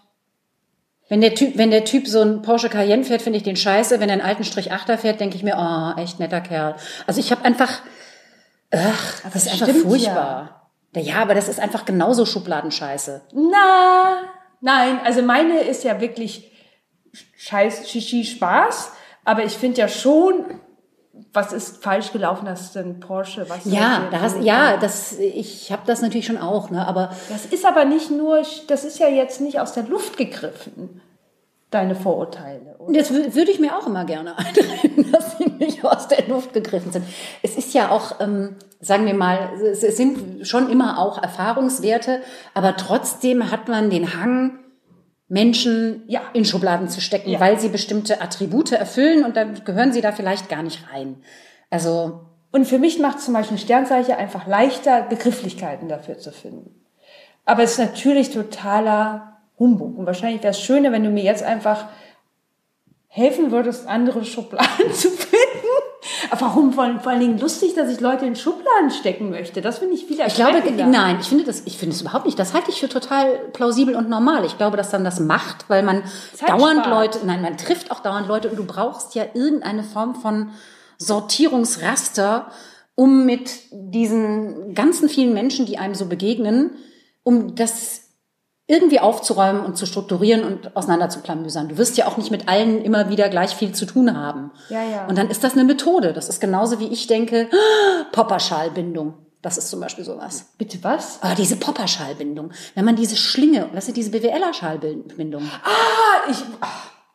Wenn 1.12 1.19
der 1.19 1.36
Typ, 1.36 1.58
wenn 1.58 1.71
der 1.71 1.84
Typ 1.84 2.08
so 2.08 2.21
ein 2.21 2.41
Porsche 2.41 2.69
Cayenne 2.69 3.04
fährt, 3.04 3.21
finde 3.21 3.36
ich 3.36 3.43
den 3.43 3.58
scheiße. 3.58 4.00
Wenn 4.00 4.08
er 4.08 4.13
einen 4.13 4.21
alten 4.21 4.45
Strich 4.45 4.71
Achter 4.71 4.97
fährt, 4.97 5.19
denke 5.19 5.36
ich 5.36 5.43
mir, 5.43 5.58
oh, 5.58 6.00
echt 6.00 6.21
netter 6.21 6.39
Kerl. 6.39 6.78
Also 7.06 7.19
ich 7.19 7.32
habe 7.32 7.43
einfach, 7.43 7.82
ach, 8.71 9.21
das 9.34 9.45
ist 9.45 9.62
einfach 9.62 9.82
furchtbar. 9.82 10.71
Ja. 10.95 11.02
ja, 11.02 11.15
aber 11.15 11.36
das 11.36 11.50
ist 11.50 11.60
einfach 11.60 11.84
genauso 11.84 12.26
Schubladenscheiße. 12.26 13.24
Na, 13.34 14.21
nein, 14.62 15.02
also 15.04 15.21
meine 15.21 15.60
ist 15.60 15.84
ja 15.84 16.00
wirklich 16.00 16.50
scheiß, 17.36 17.89
Shishi, 17.89 18.24
Spaß. 18.24 18.93
Aber 19.26 19.43
ich 19.43 19.58
finde 19.58 19.82
ja 19.82 19.89
schon, 19.89 20.62
was 21.34 21.54
ist 21.54 21.84
falsch 21.84 22.12
gelaufen, 22.12 22.46
dass 22.46 22.74
denn 22.74 23.00
Porsche, 23.00 23.46
was 23.50 23.60
Ja, 23.66 24.08
da 24.12 24.22
hast, 24.22 24.38
ja, 24.42 24.78
das, 24.78 25.14
ich 25.20 25.72
habe 25.72 25.84
das 25.86 26.02
natürlich 26.02 26.26
schon 26.26 26.38
auch, 26.38 26.70
ne, 26.70 26.88
aber 26.88 27.12
Das 27.30 27.46
ist 27.46 27.66
aber 27.66 27.86
nicht 27.86 28.12
nur, 28.12 28.42
das 28.68 28.84
ist 28.86 29.00
ja 29.00 29.08
jetzt 29.08 29.42
nicht 29.42 29.60
aus 29.60 29.74
der 29.74 29.84
Luft 29.84 30.18
gegriffen, 30.18 31.02
deine 31.70 31.96
Vorurteile. 31.96 32.76
Oder? 32.80 33.00
das 33.00 33.12
wü- 33.12 33.34
würde 33.36 33.52
ich 33.52 33.60
mir 33.60 33.78
auch 33.78 33.88
immer 33.88 34.04
gerne 34.06 34.38
einreden, 34.38 35.12
dass 35.12 35.38
sie 35.38 35.46
nicht 35.60 35.84
aus 35.86 36.08
der 36.08 36.28
Luft 36.28 36.54
gegriffen 36.54 36.92
sind. 36.92 37.06
Es 37.42 37.56
ist 37.58 37.74
ja 37.74 37.90
auch, 37.92 38.20
ähm, 38.20 38.56
sagen 38.82 39.06
wir 39.06 39.14
mal, 39.14 39.52
es 39.72 39.80
sind 39.82 40.46
schon 40.48 40.70
immer 40.70 41.00
auch 41.00 41.22
Erfahrungswerte, 41.22 42.22
aber 42.54 42.76
trotzdem 42.76 43.52
hat 43.52 43.68
man 43.70 43.90
den 43.90 44.16
Hang, 44.20 44.60
Menschen 45.32 46.04
Ja. 46.08 46.22
in 46.34 46.44
Schubladen 46.44 46.89
zu 46.89 47.00
stecken, 47.00 47.30
Ja. 47.30 47.39
weil 47.39 47.58
sie 47.58 47.70
bestimmte 47.70 48.22
Attribute 48.22 48.74
erfüllen 48.74 49.24
und 49.24 49.38
dann 49.38 49.63
gehören 49.63 49.94
sie 49.94 50.02
da 50.02 50.12
vielleicht 50.12 50.50
gar 50.50 50.62
nicht 50.62 50.91
rein. 50.94 51.15
Also, 51.70 52.22
Und 52.54 52.65
für 52.65 52.80
mich 52.80 53.00
macht 53.00 53.22
zum 53.22 53.34
Beispiel 53.34 53.56
ein 53.56 53.62
Sternzeichen 53.62 54.13
einfach 54.15 54.46
leichter, 54.46 55.04
Begrifflichkeiten 55.04 55.88
dafür 55.88 56.17
zu 56.20 56.34
finden. 56.34 56.76
Aber 57.46 57.63
es 57.63 57.72
ist 57.72 57.78
natürlich 57.80 58.32
totaler 58.32 59.38
Humbug. 59.58 59.98
Und 59.98 60.06
wahrscheinlich 60.06 60.44
wäre 60.44 60.52
es 60.52 60.60
schöner, 60.60 60.91
wenn 60.91 61.06
du 61.06 61.10
mir 61.12 61.24
jetzt 61.24 61.44
einfach 61.44 61.86
helfen 63.08 63.52
würdest, 63.52 63.88
andere 63.88 64.26
Schubladen 64.26 64.91
zu 64.94 65.10
finden. 65.12 65.31
Warum 66.39 66.72
vor, 66.72 66.88
vor 67.02 67.12
allen 67.12 67.20
Dingen 67.20 67.39
lustig, 67.39 67.76
dass 67.76 67.89
ich 67.89 68.00
Leute 68.00 68.26
in 68.26 68.38
Schubladen 68.38 68.89
stecken 68.89 69.32
möchte? 69.32 69.62
Das 69.62 69.80
finde 69.80 69.96
ich 69.96 70.06
viel 70.06 70.17
Ich 70.26 70.36
glaube, 70.36 70.62
nein, 70.88 71.17
ich 71.20 71.28
finde 71.28 71.44
das, 71.44 71.63
ich 71.65 71.78
finde 71.78 71.94
es 71.94 72.02
überhaupt 72.02 72.26
nicht. 72.26 72.39
Das 72.39 72.54
halte 72.54 72.72
ich 72.72 72.80
für 72.80 72.88
total 72.88 73.38
plausibel 73.52 73.96
und 73.96 74.10
normal. 74.10 74.46
Ich 74.46 74.58
glaube, 74.58 74.78
dass 74.78 74.91
dann 74.91 75.04
das 75.04 75.20
macht, 75.20 75.70
weil 75.70 75.84
man 75.84 76.04
Zeit 76.34 76.50
dauernd 76.50 76.86
spart. 76.86 76.89
Leute, 76.89 77.20
nein, 77.26 77.41
man 77.41 77.58
trifft 77.58 77.91
auch 77.91 78.00
dauernd 78.00 78.28
Leute 78.28 78.50
und 78.50 78.58
du 78.58 78.65
brauchst 78.65 79.13
ja 79.13 79.26
irgendeine 79.34 79.84
Form 79.84 80.15
von 80.15 80.52
Sortierungsraster, 80.98 82.50
um 82.96 83.26
mit 83.26 83.52
diesen 83.72 84.74
ganzen 84.74 85.10
vielen 85.10 85.34
Menschen, 85.34 85.65
die 85.65 85.80
einem 85.80 85.96
so 85.96 86.06
begegnen, 86.06 86.72
um 87.24 87.56
das 87.56 88.01
irgendwie 88.67 89.00
aufzuräumen 89.00 89.65
und 89.65 89.78
zu 89.78 89.86
strukturieren 89.86 90.43
und 90.43 90.76
auseinander 90.78 91.10
zu 91.10 91.19
klamüsern. 91.21 91.67
Du 91.67 91.78
wirst 91.78 91.97
ja 91.97 92.08
auch 92.08 92.17
nicht 92.17 92.32
mit 92.32 92.47
allen 92.47 92.82
immer 92.84 93.10
wieder 93.10 93.28
gleich 93.30 93.56
viel 93.56 93.74
zu 93.74 93.86
tun 93.86 94.15
haben. 94.15 94.52
Ja, 94.69 94.84
ja. 94.84 95.08
Und 95.08 95.17
dann 95.17 95.30
ist 95.30 95.43
das 95.43 95.54
eine 95.54 95.63
Methode. 95.65 96.13
Das 96.13 96.30
ist 96.30 96.39
genauso 96.39 96.80
wie 96.80 96.88
ich 96.88 97.08
denke, 97.08 97.50
ah, 97.52 98.06
Popperschalbindung. 98.12 99.15
Das 99.41 99.58
ist 99.58 99.69
zum 99.69 99.80
Beispiel 99.80 100.06
sowas. 100.06 100.54
Bitte 100.58 100.78
was? 100.84 101.17
Ah, 101.21 101.34
diese 101.36 101.56
Popperschalbindung. 101.56 102.52
Wenn 102.76 102.86
man 102.86 102.95
diese 102.95 103.15
Schlinge, 103.17 103.69
was 103.74 103.88
ist 103.88 103.97
diese 103.97 104.12
BWLer-Schallbindung? 104.12 105.43
Ah, 105.63 106.30
ich, 106.30 106.38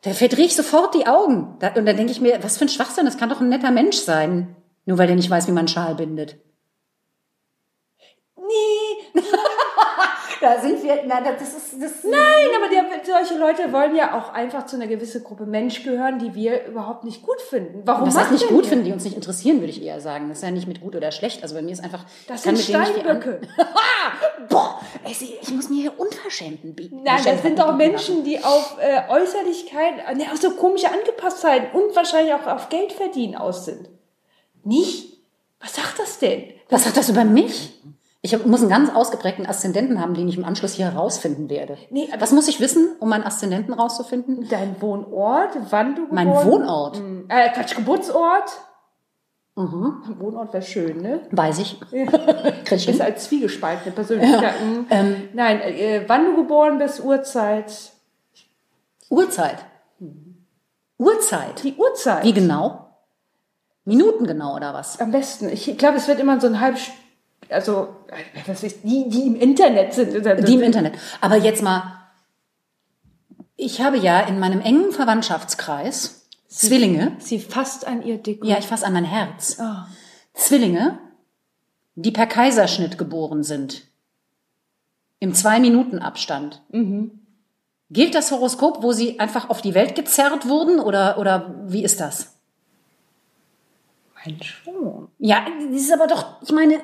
Da 0.03 0.13
verdrehe 0.13 0.47
ich 0.47 0.57
sofort 0.57 0.95
die 0.95 1.07
Augen. 1.07 1.57
Und 1.77 1.87
dann 1.87 1.97
denke 1.97 2.13
ich 2.13 2.21
mir, 2.21 2.39
was 2.43 2.59
für 2.59 2.65
ein 2.65 2.69
Schwachsinn, 2.69 3.07
das 3.07 3.17
kann 3.17 3.29
doch 3.29 3.41
ein 3.41 3.49
netter 3.49 3.71
Mensch 3.71 3.97
sein. 3.97 4.57
Nur 4.85 4.99
weil 4.99 5.07
der 5.07 5.17
nicht 5.17 5.31
weiß, 5.31 5.47
wie 5.49 5.53
man 5.53 5.69
Schal 5.69 5.95
bindet. 5.95 6.37
nee, 8.37 9.23
Da 10.41 10.61
sind 10.61 10.83
wir, 10.83 11.03
na, 11.07 11.21
das 11.21 11.55
ist, 11.55 11.83
das 11.83 12.05
Nein, 12.05 12.49
aber 12.57 12.69
die, 12.69 13.07
solche 13.07 13.39
Leute 13.39 13.73
wollen 13.73 13.95
ja 13.97 14.19
auch 14.19 14.33
einfach 14.33 14.67
zu 14.67 14.77
einer 14.77 14.87
gewissen 14.87 15.25
Gruppe 15.25 15.47
Mensch 15.47 15.83
gehören, 15.83 16.19
die 16.19 16.35
wir 16.35 16.67
überhaupt 16.67 17.05
nicht 17.05 17.23
gut 17.23 17.41
finden. 17.41 17.83
Warum 17.85 18.07
Was 18.09 18.17
heißt 18.17 18.33
nicht 18.33 18.49
gut 18.49 18.67
finden, 18.67 18.85
die 18.85 18.93
uns 18.93 19.05
nicht 19.05 19.17
interessieren, 19.17 19.61
würde 19.61 19.71
ich 19.71 19.83
eher 19.83 20.01
sagen. 20.01 20.29
Das 20.29 20.39
ist 20.39 20.45
ja 20.45 20.51
nicht 20.51 20.69
mit 20.69 20.81
gut 20.81 20.95
oder 20.95 21.11
schlecht. 21.13 21.43
Also 21.43 21.55
bei 21.55 21.63
mir 21.63 21.73
ist 21.73 21.83
einfach, 21.83 22.05
Das 22.27 22.43
sind 22.43 22.59
Steinböcke. 22.59 23.41
Boah, 24.49 24.81
ey, 25.05 25.15
ich 25.41 25.51
muss 25.51 25.69
mir 25.69 25.83
hier 25.83 25.99
Unverschämten 25.99 26.75
bieten. 26.75 27.03
Nein, 27.03 27.23
das 27.25 27.43
sind 27.43 27.59
doch 27.59 27.75
Menschen, 27.77 28.25
die 28.25 28.43
auf 28.43 28.77
äh, 28.81 29.11
Äußerlichkeit, 29.11 30.17
ne, 30.17 30.25
auf 30.33 30.41
so 30.41 30.51
komische 30.51 30.91
Angepasstheit 30.91 31.75
und 31.75 31.95
wahrscheinlich 31.97 32.35
auch 32.35 32.47
auf 32.47 32.69
Geld 32.69 32.93
verdienen 32.93 33.37
aus 33.37 33.65
sind. 33.65 33.89
Nicht? 34.65 35.17
Was 35.61 35.75
sagt 35.75 35.99
das 35.99 36.19
denn? 36.19 36.53
Was 36.69 36.85
sagt 36.85 36.97
das 36.97 37.09
über 37.09 37.25
mich? 37.25 37.73
Ich 38.27 38.45
muss 38.45 38.61
einen 38.61 38.71
ganz 38.71 38.93
ausgeprägten 38.93 39.47
Aszendenten 39.47 40.01
haben, 40.01 40.15
den 40.15 40.27
ich 40.29 40.37
im 40.37 40.45
Anschluss 40.45 40.73
hier 40.73 40.91
herausfinden 40.91 41.49
werde. 41.49 41.79
Nee, 41.91 42.09
Was 42.19 42.33
muss 42.33 42.49
ich 42.49 42.59
wissen, 42.59 42.89
um 42.99 43.09
meinen 43.09 43.23
Aszendenten 43.23 43.73
rauszufinden? 43.73 44.49
Dein 44.51 44.75
Wohnort, 44.83 45.51
wann 45.71 45.95
du 45.95 46.09
Mein 46.11 46.27
geboren 46.27 46.51
Wohnort. 46.51 47.03
Äh, 47.29 47.51
Quatsch, 47.51 47.77
Geburtsort. 47.77 48.51
Am 49.55 50.17
Wohnort 50.19 50.53
wäre 50.53 50.63
schön, 50.65 51.01
ne? 51.03 51.21
Weiß 51.31 51.61
ich. 51.61 51.79
Krieg 51.81 52.11
ich 52.73 52.89
Ist 52.89 52.97
hin. 52.97 53.01
als 53.01 53.25
zwiegespaltene 53.27 53.95
Persönlichkeit. 53.95 54.55
Mhm. 54.61 55.29
Nein, 55.33 55.61
äh, 55.61 56.03
wann 56.09 56.25
du 56.27 56.35
geboren 56.43 56.79
bist, 56.79 57.05
Uhrzeit. 57.05 57.93
Uhrzeit. 59.09 59.65
Uhrzeit. 60.99 61.63
Die 61.63 61.75
Uhrzeit. 61.77 62.25
Wie 62.25 62.33
genau? 62.33 62.89
Minuten 63.85 64.27
genau 64.27 64.57
oder 64.57 64.75
was? 64.75 64.99
Am 65.01 65.13
besten. 65.13 65.49
Ich 65.49 65.79
glaube, 65.79 65.99
es 65.99 66.09
wird 66.09 66.19
immer 66.19 66.41
so 66.41 66.49
ein 66.49 66.61
halb, 66.61 66.77
also, 67.51 67.97
was 68.47 68.63
ist, 68.63 68.83
die, 68.83 69.09
die 69.09 69.27
im 69.27 69.37
Internet 69.37 69.95
sind. 69.95 70.13
Die 70.49 70.55
im 70.55 70.63
Internet. 70.63 70.95
Aber 71.21 71.37
jetzt 71.37 71.63
mal, 71.63 72.09
ich 73.57 73.81
habe 73.81 73.99
ja 73.99 74.21
in 74.21 74.39
meinem 74.39 74.61
engen 74.61 74.93
Verwandtschaftskreis 74.93 76.27
Zwillinge. 76.49 77.17
Sie 77.19 77.39
fasst 77.39 77.87
an 77.87 78.03
ihr 78.03 78.19
Dick. 78.19 78.45
Ja, 78.45 78.59
ich 78.59 78.67
fasse 78.67 78.87
an 78.87 78.93
mein 78.93 79.05
Herz. 79.05 79.59
Ah. 79.61 79.89
Zwillinge, 80.33 80.99
die 81.95 82.11
per 82.11 82.27
Kaiserschnitt 82.27 82.99
geboren 82.99 83.43
sind. 83.43 83.83
Im 85.19 85.35
Zwei-Minuten-Abstand. 85.35 86.63
Gilt 87.91 88.15
das 88.15 88.31
Horoskop, 88.31 88.83
wo 88.83 88.93
sie 88.93 89.19
einfach 89.19 89.49
auf 89.49 89.63
die 89.63 89.75
Welt 89.75 89.95
gezerrt 89.95 90.49
wurden 90.49 90.79
oder, 90.81 91.19
oder 91.19 91.55
wie 91.67 91.85
ist 91.85 92.01
das? 92.01 92.37
Mein 94.15 94.43
schon. 94.43 95.09
Ja, 95.19 95.47
das 95.71 95.81
ist 95.81 95.93
aber 95.93 96.07
doch, 96.07 96.43
ich 96.43 96.53
meine, 96.53 96.81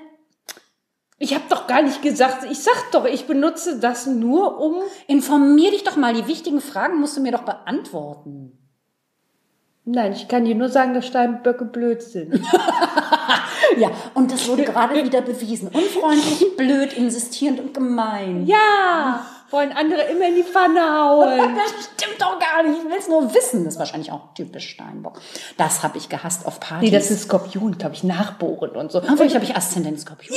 Ich 1.23 1.35
habe 1.37 1.45
doch 1.49 1.69
gar 1.69 1.83
nicht 1.83 2.03
gesagt, 2.03 2.45
ich 2.51 2.59
sag 2.59 2.91
doch, 2.91 3.05
ich 3.05 3.27
benutze 3.29 3.79
das 3.79 4.07
nur 4.07 4.61
um. 4.61 4.83
informier 5.07 5.71
dich 5.71 5.85
doch 5.85 5.95
mal. 5.95 6.15
Die 6.15 6.27
wichtigen 6.27 6.61
Fragen 6.61 6.99
musst 6.99 7.17
du 7.17 7.21
mir 7.21 7.31
doch 7.31 7.45
beantworten. 7.45 8.59
Nein, 9.85 10.13
ich 10.15 10.27
kann 10.27 10.45
dir 10.45 10.57
nur 10.57 10.69
sagen, 10.69 10.95
dass 10.95 11.07
Steinböcke 11.07 11.65
blöd 11.65 12.03
sind. 12.03 12.41
Ja, 13.79 13.91
und 14.13 14.31
das 14.31 14.47
wurde 14.49 14.65
gerade 14.65 15.03
wieder 15.03 15.23
bewiesen. 15.23 15.69
Unfreundlich, 15.69 16.57
blöd, 16.59 16.93
insistierend 16.93 17.59
und 17.59 17.73
gemein. 17.73 18.45
ja, 18.47 19.25
wollen 19.51 19.73
andere 19.73 20.03
immer 20.03 20.29
in 20.29 20.35
die 20.35 20.43
Pfanne 20.43 20.81
hauen. 20.81 21.55
Das 21.57 21.85
stimmt 21.95 22.21
doch 22.21 22.39
gar 22.39 22.63
nicht. 22.63 22.79
Ich 22.79 22.85
will 22.85 22.99
es 22.99 23.09
nur 23.09 23.35
wissen. 23.35 23.65
Das 23.65 23.75
ist 23.75 23.79
wahrscheinlich 23.79 24.11
auch 24.13 24.35
typisch 24.35 24.69
Steinbock. 24.71 25.21
Das 25.57 25.83
habe 25.83 25.97
ich 25.99 26.09
gehasst 26.09 26.47
auf 26.47 26.61
Partys. 26.61 26.91
Nee, 26.91 26.95
das 26.95 27.11
ist 27.11 27.23
Skorpion, 27.23 27.79
glaube 27.79 27.95
ich, 27.95 28.05
nachbohren 28.05 28.71
und 28.73 28.93
so. 28.93 28.99
Obwohl, 28.99 29.27
ich 29.27 29.35
habe 29.35 29.45
ich 29.45 29.57
Aszendent 29.57 30.01
Skorpion. 30.01 30.37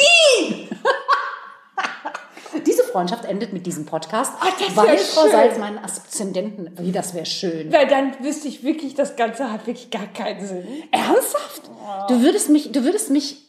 Freundschaft 2.96 3.26
endet 3.26 3.52
mit 3.52 3.66
diesem 3.66 3.86
Podcast, 3.86 4.32
Ach, 4.40 4.50
das 4.58 4.74
weil 4.78 4.98
Frau 4.98 5.24
schön. 5.24 5.32
Salz 5.32 5.58
meinen 5.58 5.80
Aszendenten, 5.80 6.72
wie 6.80 6.94
das 6.94 7.14
wäre 7.14 7.26
schön. 7.26 7.70
Weil 7.74 7.88
dann 7.88 8.14
wüsste 8.24 8.48
ich 8.48 8.64
wirklich, 8.64 8.96
das 8.96 9.18
Ganze 9.18 9.52
hat 9.52 9.68
wirklich 9.68 9.92
gar 9.92 10.08
keinen 10.08 10.48
Sinn. 10.48 10.66
Ernsthaft? 10.92 11.70
Du 12.08 12.22
würdest 12.22 12.50
mich, 12.50 12.72
du 12.72 12.86
würdest 12.86 13.10
mich, 13.10 13.42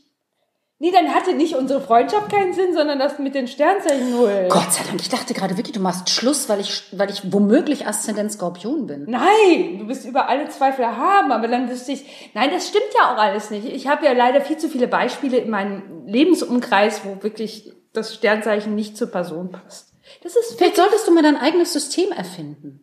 Nee, 0.79 0.91
dann 0.91 1.15
hatte 1.15 1.33
nicht 1.33 1.55
unsere 1.55 1.81
Freundschaft 1.81 2.31
keinen 2.31 2.53
Sinn, 2.53 2.75
sondern 2.75 2.99
das 2.99 3.19
mit 3.19 3.35
den 3.35 3.49
Sternzeichen 3.49 4.11
null. 4.11 4.49
Gott 4.51 4.75
sei 4.75 4.83
Dank, 4.87 5.01
ich 5.01 5.09
dachte 5.09 5.33
gerade 5.33 5.57
wirklich, 5.57 5.73
du 5.73 5.81
machst 5.81 6.11
Schluss, 6.11 6.51
weil 6.51 6.61
ich, 6.61 6.83
weil 6.93 7.09
ich 7.09 7.33
womöglich 7.33 7.87
Aszendent 7.87 8.33
Skorpion 8.33 8.87
bin. 8.87 9.07
Nein, 9.09 9.79
du 9.79 9.87
bist 9.87 10.05
über 10.05 10.29
alle 10.29 10.51
Zweifel 10.51 10.85
haben, 10.85 11.33
aber 11.33 11.49
dann 11.49 11.71
wüsste 11.71 11.93
ich, 11.93 12.31
nein, 12.35 12.51
das 12.53 12.69
stimmt 12.69 12.93
ja 12.95 13.15
auch 13.15 13.19
alles 13.19 13.49
nicht. 13.51 13.65
Ich 13.65 13.87
habe 13.87 14.05
ja 14.05 14.13
leider 14.13 14.43
viel 14.43 14.59
zu 14.59 14.69
viele 14.69 14.87
Beispiele 14.89 15.39
in 15.39 15.49
meinem 15.49 16.05
Lebensumkreis, 16.05 17.03
wo 17.05 17.23
wirklich 17.23 17.73
das 17.97 18.15
Sternzeichen 18.15 18.75
nicht 18.75 18.97
zur 18.97 19.09
Person 19.11 19.51
passt. 19.51 19.93
Das 20.23 20.37
ist, 20.37 20.57
Vielleicht 20.57 20.77
solltest 20.77 21.07
du 21.09 21.13
mal 21.13 21.23
dein 21.23 21.37
eigenes 21.37 21.73
System 21.73 22.13
erfinden. 22.13 22.81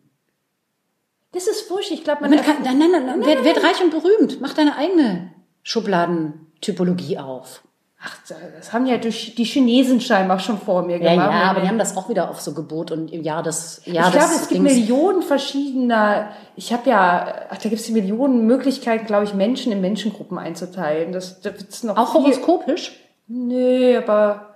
das 1.32 1.46
ist 1.46 1.62
furcht. 1.62 1.90
Ich 1.90 2.04
glaube, 2.04 2.22
man 2.22 2.30
Damit 2.32 2.44
kann, 2.44 2.62
nein, 2.62 2.78
nein, 2.78 3.06
nein, 3.06 3.24
werd, 3.26 3.44
werd 3.44 3.62
reich 3.64 3.82
und 3.82 3.90
berühmt. 3.90 4.40
Mach 4.40 4.54
deine 4.54 4.76
eigene 4.76 5.32
Schubladentypologie 5.62 7.18
auf. 7.18 7.62
Ach, 8.06 8.18
das 8.58 8.70
haben 8.74 8.84
ja 8.84 8.98
durch 8.98 9.34
die 9.34 9.44
Chinesen 9.44 9.98
scheinbar 9.98 10.38
schon 10.38 10.58
vor 10.58 10.82
mir 10.82 10.98
Ja, 11.02 11.12
gemacht. 11.14 11.32
ja, 11.32 11.50
aber 11.50 11.60
die 11.62 11.68
haben 11.68 11.78
das 11.78 11.96
auch 11.96 12.10
wieder 12.10 12.28
auf 12.28 12.38
so 12.38 12.52
Gebot 12.52 12.90
und 12.90 13.10
im 13.10 13.22
Jahr 13.22 13.42
des 13.42 13.80
Jahr 13.86 14.08
ich 14.08 14.12
glaube, 14.12 14.34
es 14.34 14.48
gibt 14.48 14.60
Dings. 14.62 14.74
Millionen 14.74 15.22
verschiedener, 15.22 16.28
ich 16.54 16.70
habe 16.74 16.90
ja, 16.90 17.46
ach, 17.48 17.56
da 17.56 17.68
gibt 17.70 17.80
es 17.80 17.88
Millionen 17.88 18.44
Möglichkeiten, 18.46 19.06
glaube 19.06 19.24
ich, 19.24 19.32
Menschen 19.32 19.72
in 19.72 19.80
Menschengruppen 19.80 20.36
einzuteilen. 20.36 21.12
Das, 21.12 21.40
da 21.40 21.54
wird's 21.58 21.82
noch 21.82 21.96
Auch 21.96 22.12
viel, 22.12 22.20
horoskopisch? 22.20 22.92
Nee, 23.26 23.96
aber 23.96 24.53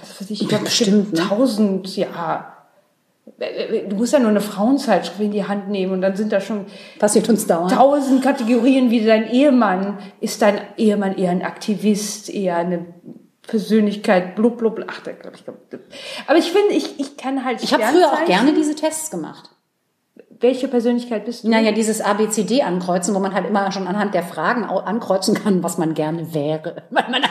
was 0.00 0.20
weiß 0.20 0.30
ich, 0.30 0.42
ich 0.42 0.48
glaube 0.48 0.64
Bestimmt, 0.64 1.12
ne? 1.12 1.20
tausend, 1.20 1.96
ja. 1.96 2.56
Du 3.88 3.96
musst 3.96 4.12
ja 4.12 4.18
nur 4.18 4.30
eine 4.30 4.40
Frauenzeitschrift 4.40 5.20
in 5.20 5.30
die 5.30 5.44
Hand 5.46 5.68
nehmen 5.68 5.92
und 5.92 6.00
dann 6.00 6.16
sind 6.16 6.32
da 6.32 6.40
schon 6.40 6.66
Passiert 6.98 7.28
uns 7.28 7.46
dauernd. 7.46 7.70
tausend 7.72 8.22
Kategorien 8.22 8.90
wie 8.90 9.04
dein 9.04 9.30
Ehemann. 9.30 9.98
Ist 10.20 10.42
dein 10.42 10.60
Ehemann 10.76 11.16
eher 11.16 11.30
ein 11.30 11.42
Aktivist, 11.42 12.30
eher 12.30 12.56
eine 12.56 12.86
Persönlichkeit, 13.46 14.34
blub, 14.34 14.58
blub, 14.58 14.76
blub. 14.76 14.88
ach, 14.90 15.00
da 15.02 15.12
glaube 15.12 15.36
ich. 15.36 15.44
Aber 16.26 16.38
ich 16.38 16.50
finde, 16.50 16.74
ich, 16.74 16.98
ich 16.98 17.16
kann 17.16 17.44
halt 17.44 17.62
Ich 17.62 17.72
habe 17.72 17.84
früher 17.84 18.12
auch 18.12 18.24
gerne 18.24 18.54
diese 18.54 18.74
Tests 18.74 19.10
gemacht. 19.10 19.50
Welche 20.42 20.66
Persönlichkeit 20.66 21.24
bist 21.24 21.44
du? 21.44 21.48
Naja, 21.48 21.70
dieses 21.70 22.00
ABCD 22.00 22.62
ankreuzen, 22.62 23.14
wo 23.14 23.20
man 23.20 23.32
halt 23.32 23.46
immer 23.46 23.70
schon 23.70 23.86
anhand 23.86 24.12
der 24.12 24.24
Fragen 24.24 24.64
ankreuzen 24.64 25.34
kann, 25.34 25.62
was 25.62 25.78
man 25.78 25.94
gerne 25.94 26.34
wäre. 26.34 26.82
Weil 26.90 27.08
man 27.10 27.22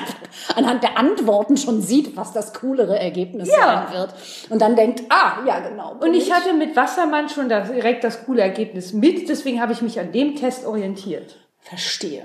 anhand 0.55 0.81
der 0.81 0.97
Antworten 0.97 1.57
schon 1.57 1.81
sieht, 1.81 2.15
was 2.15 2.31
das 2.31 2.53
coolere 2.53 2.97
Ergebnis 2.97 3.49
Ja. 3.49 3.87
sein 3.89 3.99
wird. 3.99 4.13
Und 4.49 4.61
dann 4.61 4.77
denkt, 4.77 5.03
ah, 5.09 5.39
ja, 5.45 5.59
genau. 5.59 5.97
Und 5.99 6.13
ich 6.13 6.31
hatte 6.31 6.53
mit 6.53 6.75
Wassermann 6.77 7.27
schon 7.27 7.49
direkt 7.49 8.05
das 8.05 8.25
coole 8.25 8.41
Ergebnis 8.41 8.93
mit, 8.93 9.27
deswegen 9.27 9.61
habe 9.61 9.73
ich 9.73 9.81
mich 9.81 9.99
an 9.99 10.13
dem 10.13 10.37
Test 10.37 10.65
orientiert. 10.65 11.35
Verstehe. 11.59 12.23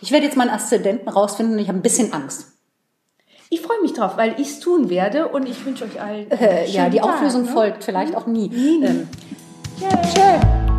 Ich 0.00 0.12
werde 0.12 0.26
jetzt 0.26 0.36
meinen 0.36 0.50
Aszendenten 0.50 1.08
rausfinden 1.08 1.54
und 1.54 1.60
ich 1.60 1.68
habe 1.68 1.78
ein 1.78 1.82
bisschen 1.82 2.12
Angst. 2.12 2.52
Ich 3.48 3.62
freue 3.62 3.80
mich 3.82 3.94
drauf, 3.94 4.16
weil 4.16 4.34
ich 4.38 4.46
es 4.46 4.60
tun 4.60 4.90
werde 4.90 5.26
und 5.26 5.48
ich 5.48 5.66
wünsche 5.66 5.84
euch 5.84 6.00
allen. 6.00 6.30
Äh, 6.30 6.68
ja, 6.70 6.88
die 6.88 6.98
Tag, 6.98 7.14
Auflösung 7.14 7.42
ne? 7.46 7.48
folgt, 7.48 7.82
vielleicht 7.82 8.14
auch 8.14 8.28
nie. 8.28 8.48
Ähm, 8.84 9.08
是 9.80 10.69